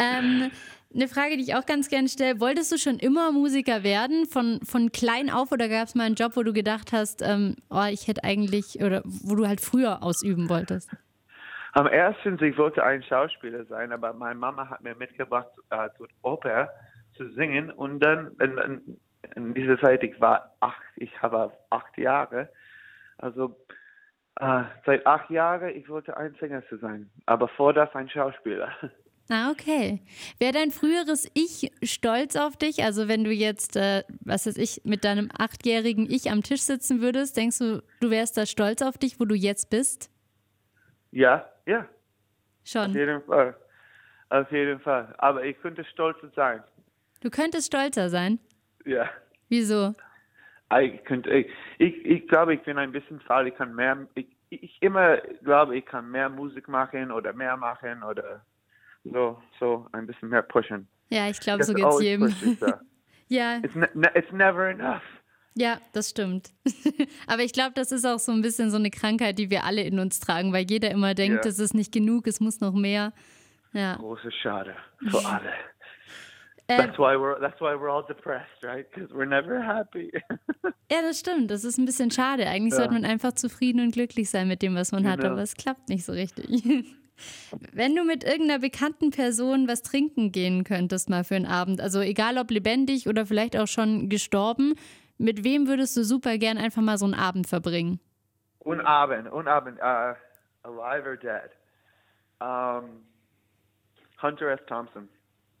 ähm, 0.00 0.50
eine 0.92 1.06
Frage, 1.06 1.36
die 1.36 1.44
ich 1.44 1.54
auch 1.54 1.66
ganz 1.66 1.88
gerne 1.88 2.08
stelle. 2.08 2.40
Wolltest 2.40 2.72
du 2.72 2.78
schon 2.78 2.98
immer 2.98 3.30
Musiker 3.30 3.84
werden, 3.84 4.26
von, 4.26 4.58
von 4.64 4.90
klein 4.90 5.30
auf, 5.30 5.52
oder 5.52 5.68
gab 5.68 5.86
es 5.86 5.94
mal 5.94 6.04
einen 6.04 6.16
Job, 6.16 6.32
wo 6.34 6.42
du 6.42 6.52
gedacht 6.52 6.90
hast, 6.92 7.22
ähm, 7.22 7.54
oh, 7.70 7.86
ich 7.88 8.08
hätte 8.08 8.24
eigentlich, 8.24 8.82
oder 8.82 9.02
wo 9.04 9.36
du 9.36 9.46
halt 9.46 9.60
früher 9.60 10.02
ausüben 10.02 10.48
wolltest? 10.48 10.90
Am 11.74 11.86
ersten, 11.86 12.42
ich 12.42 12.58
wollte 12.58 12.82
ein 12.82 13.04
Schauspieler 13.04 13.64
sein, 13.66 13.92
aber 13.92 14.12
meine 14.14 14.34
Mama 14.34 14.68
hat 14.68 14.82
mir 14.82 14.96
mitgebracht, 14.96 15.50
äh, 15.70 15.88
zur 15.96 16.08
Oper 16.22 16.70
zu 17.16 17.30
singen 17.34 17.70
und 17.70 18.00
dann, 18.00 18.32
in, 18.40 18.98
in 19.36 19.54
dieser 19.54 19.78
Zeit, 19.80 20.02
ich 20.02 20.20
war 20.20 20.54
acht, 20.60 20.82
ich 20.96 21.10
habe 21.22 21.52
acht 21.70 21.96
Jahre, 21.98 22.48
also 23.18 23.56
äh, 24.40 24.62
seit 24.86 25.06
acht 25.06 25.30
Jahren, 25.30 25.70
ich 25.70 25.88
wollte 25.88 26.16
ein 26.16 26.34
Sänger 26.40 26.66
zu 26.68 26.78
sein, 26.78 27.10
aber 27.26 27.48
vor 27.48 27.72
das 27.72 27.94
ein 27.94 28.08
Schauspieler. 28.08 28.70
Ah, 29.32 29.52
okay. 29.52 30.02
Wäre 30.40 30.52
dein 30.52 30.72
früheres 30.72 31.30
Ich 31.34 31.70
stolz 31.84 32.34
auf 32.34 32.56
dich? 32.56 32.82
Also 32.82 33.06
wenn 33.06 33.22
du 33.22 33.30
jetzt, 33.30 33.76
äh, 33.76 34.02
was 34.24 34.44
weiß 34.44 34.56
ich, 34.56 34.80
mit 34.82 35.04
deinem 35.04 35.30
achtjährigen 35.38 36.10
Ich 36.10 36.32
am 36.32 36.42
Tisch 36.42 36.62
sitzen 36.62 37.00
würdest, 37.00 37.36
denkst 37.36 37.58
du, 37.58 37.80
du 38.00 38.10
wärst 38.10 38.36
da 38.36 38.44
stolz 38.44 38.82
auf 38.82 38.98
dich, 38.98 39.20
wo 39.20 39.26
du 39.26 39.36
jetzt 39.36 39.70
bist? 39.70 40.10
Ja, 41.12 41.48
ja. 41.64 41.86
Schon. 42.64 42.90
Auf 42.90 42.96
jeden 42.96 43.22
Fall. 43.22 43.56
Auf 44.30 44.50
jeden 44.50 44.80
Fall. 44.80 45.14
Aber 45.18 45.44
ich 45.44 45.56
könnte 45.60 45.84
stolzer 45.84 46.30
sein. 46.34 46.64
Du 47.20 47.30
könntest 47.30 47.68
stolzer 47.68 48.10
sein? 48.10 48.40
Ja. 48.84 49.08
Wieso? 49.48 49.94
Ich, 50.80 51.04
könnte, 51.04 51.30
ich, 51.30 51.50
ich, 51.78 52.04
ich 52.04 52.28
glaube, 52.28 52.54
ich 52.54 52.62
bin 52.62 52.78
ein 52.78 52.92
bisschen 52.92 53.20
faul. 53.20 53.48
Ich 53.48 53.56
kann 53.56 53.74
mehr, 53.74 54.06
ich, 54.14 54.26
ich 54.50 54.76
immer 54.80 55.16
glaube, 55.42 55.76
ich 55.76 55.84
kann 55.84 56.10
mehr 56.10 56.28
Musik 56.28 56.68
machen 56.68 57.10
oder 57.10 57.32
mehr 57.32 57.56
machen 57.56 58.02
oder 58.02 58.44
so, 59.04 59.42
so 59.58 59.86
ein 59.92 60.06
bisschen 60.06 60.28
mehr 60.28 60.42
pushen. 60.42 60.86
Ja, 61.08 61.28
ich 61.28 61.40
glaube, 61.40 61.64
so 61.64 61.74
geht's 61.74 62.00
jedem. 62.00 62.32
ja. 63.28 63.58
It's, 63.58 63.74
ne, 63.74 63.88
ne, 63.94 64.10
it's 64.14 64.30
never 64.32 64.68
enough. 64.68 65.02
Ja, 65.54 65.78
das 65.92 66.10
stimmt. 66.10 66.50
Aber 67.26 67.42
ich 67.42 67.52
glaube, 67.52 67.72
das 67.74 67.90
ist 67.90 68.04
auch 68.04 68.20
so 68.20 68.30
ein 68.30 68.42
bisschen 68.42 68.70
so 68.70 68.76
eine 68.76 68.90
Krankheit, 68.90 69.38
die 69.38 69.50
wir 69.50 69.64
alle 69.64 69.82
in 69.82 69.98
uns 69.98 70.20
tragen, 70.20 70.52
weil 70.52 70.64
jeder 70.68 70.90
immer 70.92 71.14
denkt, 71.14 71.44
es 71.44 71.58
yeah. 71.58 71.64
ist 71.64 71.74
nicht 71.74 71.92
genug, 71.92 72.28
es 72.28 72.40
muss 72.40 72.60
noch 72.60 72.72
mehr. 72.72 73.12
Ja. 73.72 73.96
Große 73.96 74.30
Schade 74.30 74.74
für 75.10 75.24
alle. 75.26 75.52
That's 76.76 76.98
why 76.98 77.16
we're 77.16 77.40
that's 77.40 77.60
why 77.60 77.74
we're 77.74 77.90
all 77.90 78.04
depressed, 78.06 78.62
right? 78.62 78.86
Because 78.90 79.12
we're 79.12 79.26
never 79.28 79.62
happy. 79.62 80.10
ja, 80.90 81.02
das 81.02 81.20
stimmt. 81.20 81.50
Das 81.50 81.64
ist 81.64 81.78
ein 81.78 81.84
bisschen 81.84 82.10
schade. 82.10 82.46
Eigentlich 82.46 82.72
ja. 82.72 82.78
sollte 82.78 82.94
man 82.94 83.04
einfach 83.04 83.32
zufrieden 83.32 83.80
und 83.80 83.92
glücklich 83.92 84.30
sein 84.30 84.48
mit 84.48 84.62
dem, 84.62 84.74
was 84.74 84.92
man 84.92 85.02
genau. 85.02 85.12
hat, 85.12 85.24
aber 85.24 85.42
es 85.42 85.54
klappt 85.54 85.88
nicht 85.88 86.04
so 86.04 86.12
richtig. 86.12 86.46
Wenn 87.72 87.94
du 87.94 88.04
mit 88.04 88.24
irgendeiner 88.24 88.60
bekannten 88.60 89.10
Person 89.10 89.68
was 89.68 89.82
trinken 89.82 90.32
gehen 90.32 90.64
könntest, 90.64 91.10
mal 91.10 91.24
für 91.24 91.36
einen 91.36 91.46
Abend, 91.46 91.80
also 91.80 92.00
egal 92.00 92.38
ob 92.38 92.50
lebendig 92.50 93.08
oder 93.08 93.26
vielleicht 93.26 93.58
auch 93.58 93.66
schon 93.66 94.08
gestorben, 94.08 94.74
mit 95.18 95.44
wem 95.44 95.68
würdest 95.68 95.96
du 95.96 96.04
super 96.04 96.38
gern 96.38 96.56
einfach 96.56 96.80
mal 96.80 96.96
so 96.96 97.04
einen 97.04 97.14
Abend 97.14 97.46
verbringen? 97.46 98.00
Ein 98.64 98.80
Abend, 98.80 99.30
ein 99.30 99.48
Abend, 99.48 99.78
uh, 99.78 100.14
alive 100.62 101.06
or 101.06 101.16
dead. 101.16 101.50
Um, 102.40 103.02
Hunter 104.22 104.50
S. 104.50 104.60
Thompson. 104.66 105.08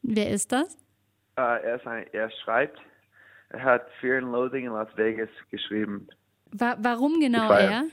Wer 0.02 0.30
ist 0.30 0.52
das? 0.52 0.78
Uh, 1.38 1.58
er, 1.62 1.86
ein, 1.86 2.06
er, 2.12 2.30
schreibt, 2.44 2.78
er 3.50 3.62
hat 3.62 3.86
Fear 4.00 4.18
and 4.18 4.32
Loathing 4.32 4.66
in 4.66 4.72
Las 4.72 4.88
Vegas 4.96 5.30
geschrieben. 5.50 6.08
Wa 6.52 6.76
warum 6.78 7.20
genau 7.20 7.50
er? 7.52 7.84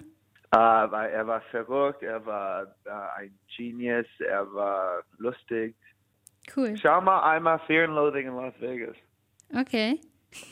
Uh, 0.56 0.92
weil 0.92 1.12
er 1.12 1.28
war 1.28 1.42
verrückt, 1.52 2.04
er 2.04 2.26
war 2.26 2.64
uh, 2.86 3.20
ein 3.20 3.38
Genius, 3.56 4.08
er 4.20 4.52
war 4.54 5.04
lustig. 5.18 5.76
Cool. 6.56 6.78
Schau 6.78 7.02
mal 7.02 7.22
einmal 7.24 7.60
Fear 7.68 7.86
and 7.86 7.94
Loathing 7.94 8.28
in 8.28 8.36
Las 8.36 8.54
Vegas. 8.60 8.96
Okay. 9.54 10.00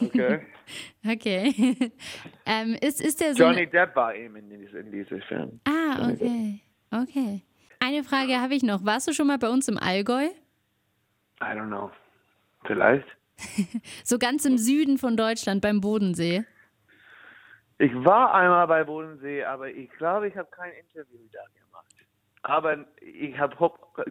Okay. 0.02 0.41
okay. 1.08 1.91
ähm, 2.45 2.78
ist, 2.82 3.02
ist 3.02 3.21
der 3.21 3.34
so 3.34 3.43
Johnny 3.43 3.67
Depp 3.67 3.95
war 3.95 4.15
eben 4.15 4.36
in, 4.36 4.50
diese, 4.50 4.80
in 4.80 4.91
diesem 4.91 5.21
Film. 5.21 5.60
Ah, 5.65 6.10
okay. 6.12 6.62
Okay. 6.91 7.41
Eine 7.80 8.04
Frage 8.04 8.39
habe 8.39 8.56
ich 8.56 8.63
noch. 8.63 8.86
Warst 8.86 9.08
du 9.08 9.13
schon 9.13 9.28
mal 9.28 9.38
bei 9.38 9.50
uns 9.50 9.67
im 9.67 9.78
Allgäu? 9.78 10.30
I 11.41 11.54
don't 11.54 11.67
know. 11.67 11.91
Vielleicht. 12.65 13.08
so 14.04 14.17
ganz 14.17 14.45
im 14.45 14.58
Süden 14.58 14.97
von 14.97 15.17
Deutschland, 15.17 15.62
beim 15.62 15.82
Bodensee. 15.82 16.45
Ich 17.78 17.93
war 17.93 18.34
einmal 18.34 18.67
bei 18.67 18.84
Bodensee, 18.84 19.43
aber 19.43 19.69
ich 19.69 19.89
glaube, 19.91 20.28
ich 20.30 20.36
habe 20.38 20.47
kein 20.49 20.71
Interview 20.71 21.19
da 21.32 21.41
gemacht. 21.60 21.86
Aber 22.43 22.86
ich 23.01 23.38
habe 23.38 23.56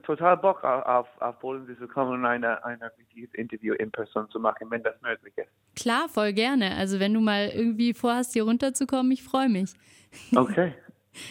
total 0.02 0.36
Bock 0.36 0.62
auf, 0.64 1.06
auf 1.20 1.38
Bodensee 1.38 1.76
zu 1.78 1.88
kommen 1.88 2.12
und 2.12 2.26
ein 2.26 2.44
ein 2.44 2.82
richtiges 2.98 3.32
Interview 3.34 3.74
in 3.74 3.90
Person 3.90 4.28
zu 4.30 4.38
machen, 4.38 4.70
wenn 4.70 4.82
das 4.82 5.00
möglich 5.00 5.32
ist. 5.38 5.48
Klar, 5.76 6.08
voll 6.08 6.32
gerne. 6.32 6.76
Also 6.76 7.00
wenn 7.00 7.14
du 7.14 7.20
mal 7.20 7.48
irgendwie 7.48 7.94
vorhast, 7.94 8.34
hier 8.34 8.44
runterzukommen, 8.44 9.12
ich 9.12 9.22
freue 9.22 9.48
mich. 9.48 9.72
Okay, 10.36 10.72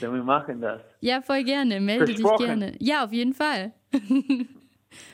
dann 0.01 0.13
wir 0.13 0.23
machen 0.23 0.59
das. 0.59 0.81
Ja, 0.99 1.21
voll 1.21 1.43
gerne. 1.45 1.79
Melde 1.79 2.13
dich 2.13 2.25
gerne. 2.37 2.75
Ja, 2.79 3.05
auf 3.05 3.13
jeden 3.13 3.33
Fall. 3.33 3.71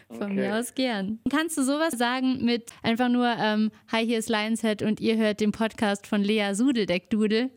Von 0.08 0.24
Okay. 0.24 0.34
mir 0.34 0.56
aus 0.56 0.74
gern. 0.76 1.20
Kannst 1.30 1.58
du 1.58 1.64
sowas 1.64 1.94
sagen 1.98 2.44
mit 2.46 2.72
einfach 2.84 3.10
nur 3.10 3.28
ähm, 3.38 3.72
Hi, 3.92 4.06
hier 4.06 4.20
ist 4.20 4.30
Lionshead 4.30 4.82
und 4.82 5.00
ihr 5.00 5.18
hört 5.18 5.40
den 5.40 5.52
Podcast 5.52 6.08
von 6.08 6.22
Lea 6.22 6.54
Sudeldeckdudel? 6.54 7.50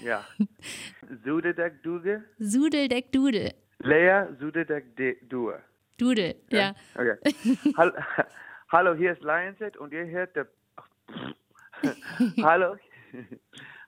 Ja. 0.00 0.24
Sudedek 1.24 1.82
Duge? 1.82 2.24
Sudeldeck 2.38 3.10
Dudel. 3.12 3.52
Lea 3.80 4.26
Sudedek 4.38 4.96
Due. 5.28 5.58
Dudel, 5.98 6.34
ja. 6.50 6.74
Okay. 6.94 7.16
Hall 7.76 7.92
Hallo, 8.72 8.94
hier 8.94 9.12
ist 9.12 9.22
Lionshead 9.22 9.76
und 9.76 9.92
ihr 9.92 10.06
hört 10.06 10.34
der. 10.34 10.46
Hallo. 12.42 12.76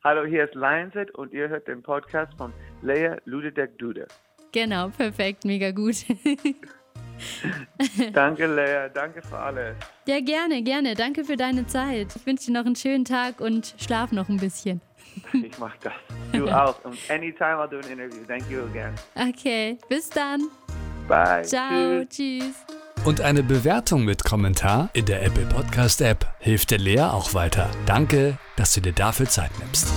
Hallo, 0.02 0.26
hier 0.26 0.44
ist 0.44 0.54
Lionshead 0.54 1.10
und 1.12 1.32
ihr 1.32 1.48
hört 1.48 1.66
den 1.68 1.82
Podcast 1.82 2.34
von 2.37 2.52
Lea 2.82 3.16
Ludedek 3.24 3.78
Dude. 3.78 4.06
Genau, 4.52 4.88
perfekt, 4.90 5.44
mega 5.44 5.70
gut. 5.70 6.04
Danke, 8.12 8.46
Lea. 8.46 8.88
Danke 8.92 9.22
für 9.22 9.38
alles. 9.38 9.76
ja, 10.06 10.20
gerne, 10.20 10.62
gerne. 10.62 10.94
Danke 10.94 11.24
für 11.24 11.37
deine 11.37 11.66
Zeit. 11.66 12.08
Ich 12.16 12.26
wünsche 12.26 12.46
dir 12.46 12.52
noch 12.52 12.66
einen 12.66 12.76
schönen 12.76 13.04
Tag 13.04 13.40
und 13.40 13.74
schlaf 13.78 14.12
noch 14.12 14.28
ein 14.28 14.37
bisschen. 14.38 14.80
Ich 15.32 15.58
mach 15.58 15.76
das. 15.78 15.92
Du 16.32 16.48
auch. 16.50 16.82
Und 16.84 16.98
anytime 17.08 17.54
I'll 17.56 17.68
do 17.68 17.78
an 17.78 17.84
interview. 17.90 18.24
Thank 18.26 18.50
you 18.50 18.62
again. 18.64 18.94
Okay, 19.14 19.78
bis 19.88 20.08
dann. 20.10 20.48
Bye. 21.08 21.42
Ciao, 21.42 22.04
Tschüss. 22.04 22.08
tschüss. 22.08 22.54
Und 23.04 23.20
eine 23.20 23.42
Bewertung 23.42 24.04
mit 24.04 24.24
Kommentar 24.24 24.88
in 24.94 25.04
der 25.04 25.22
Apple 25.22 25.44
Podcast 25.46 26.00
App 26.00 26.26
hilft 26.38 26.70
der 26.70 26.78
Lea 26.78 27.00
auch 27.02 27.34
weiter. 27.34 27.68
Danke, 27.84 28.38
dass 28.56 28.72
du 28.72 28.80
dir 28.80 28.92
dafür 28.94 29.26
Zeit 29.28 29.50
nimmst. 29.58 29.92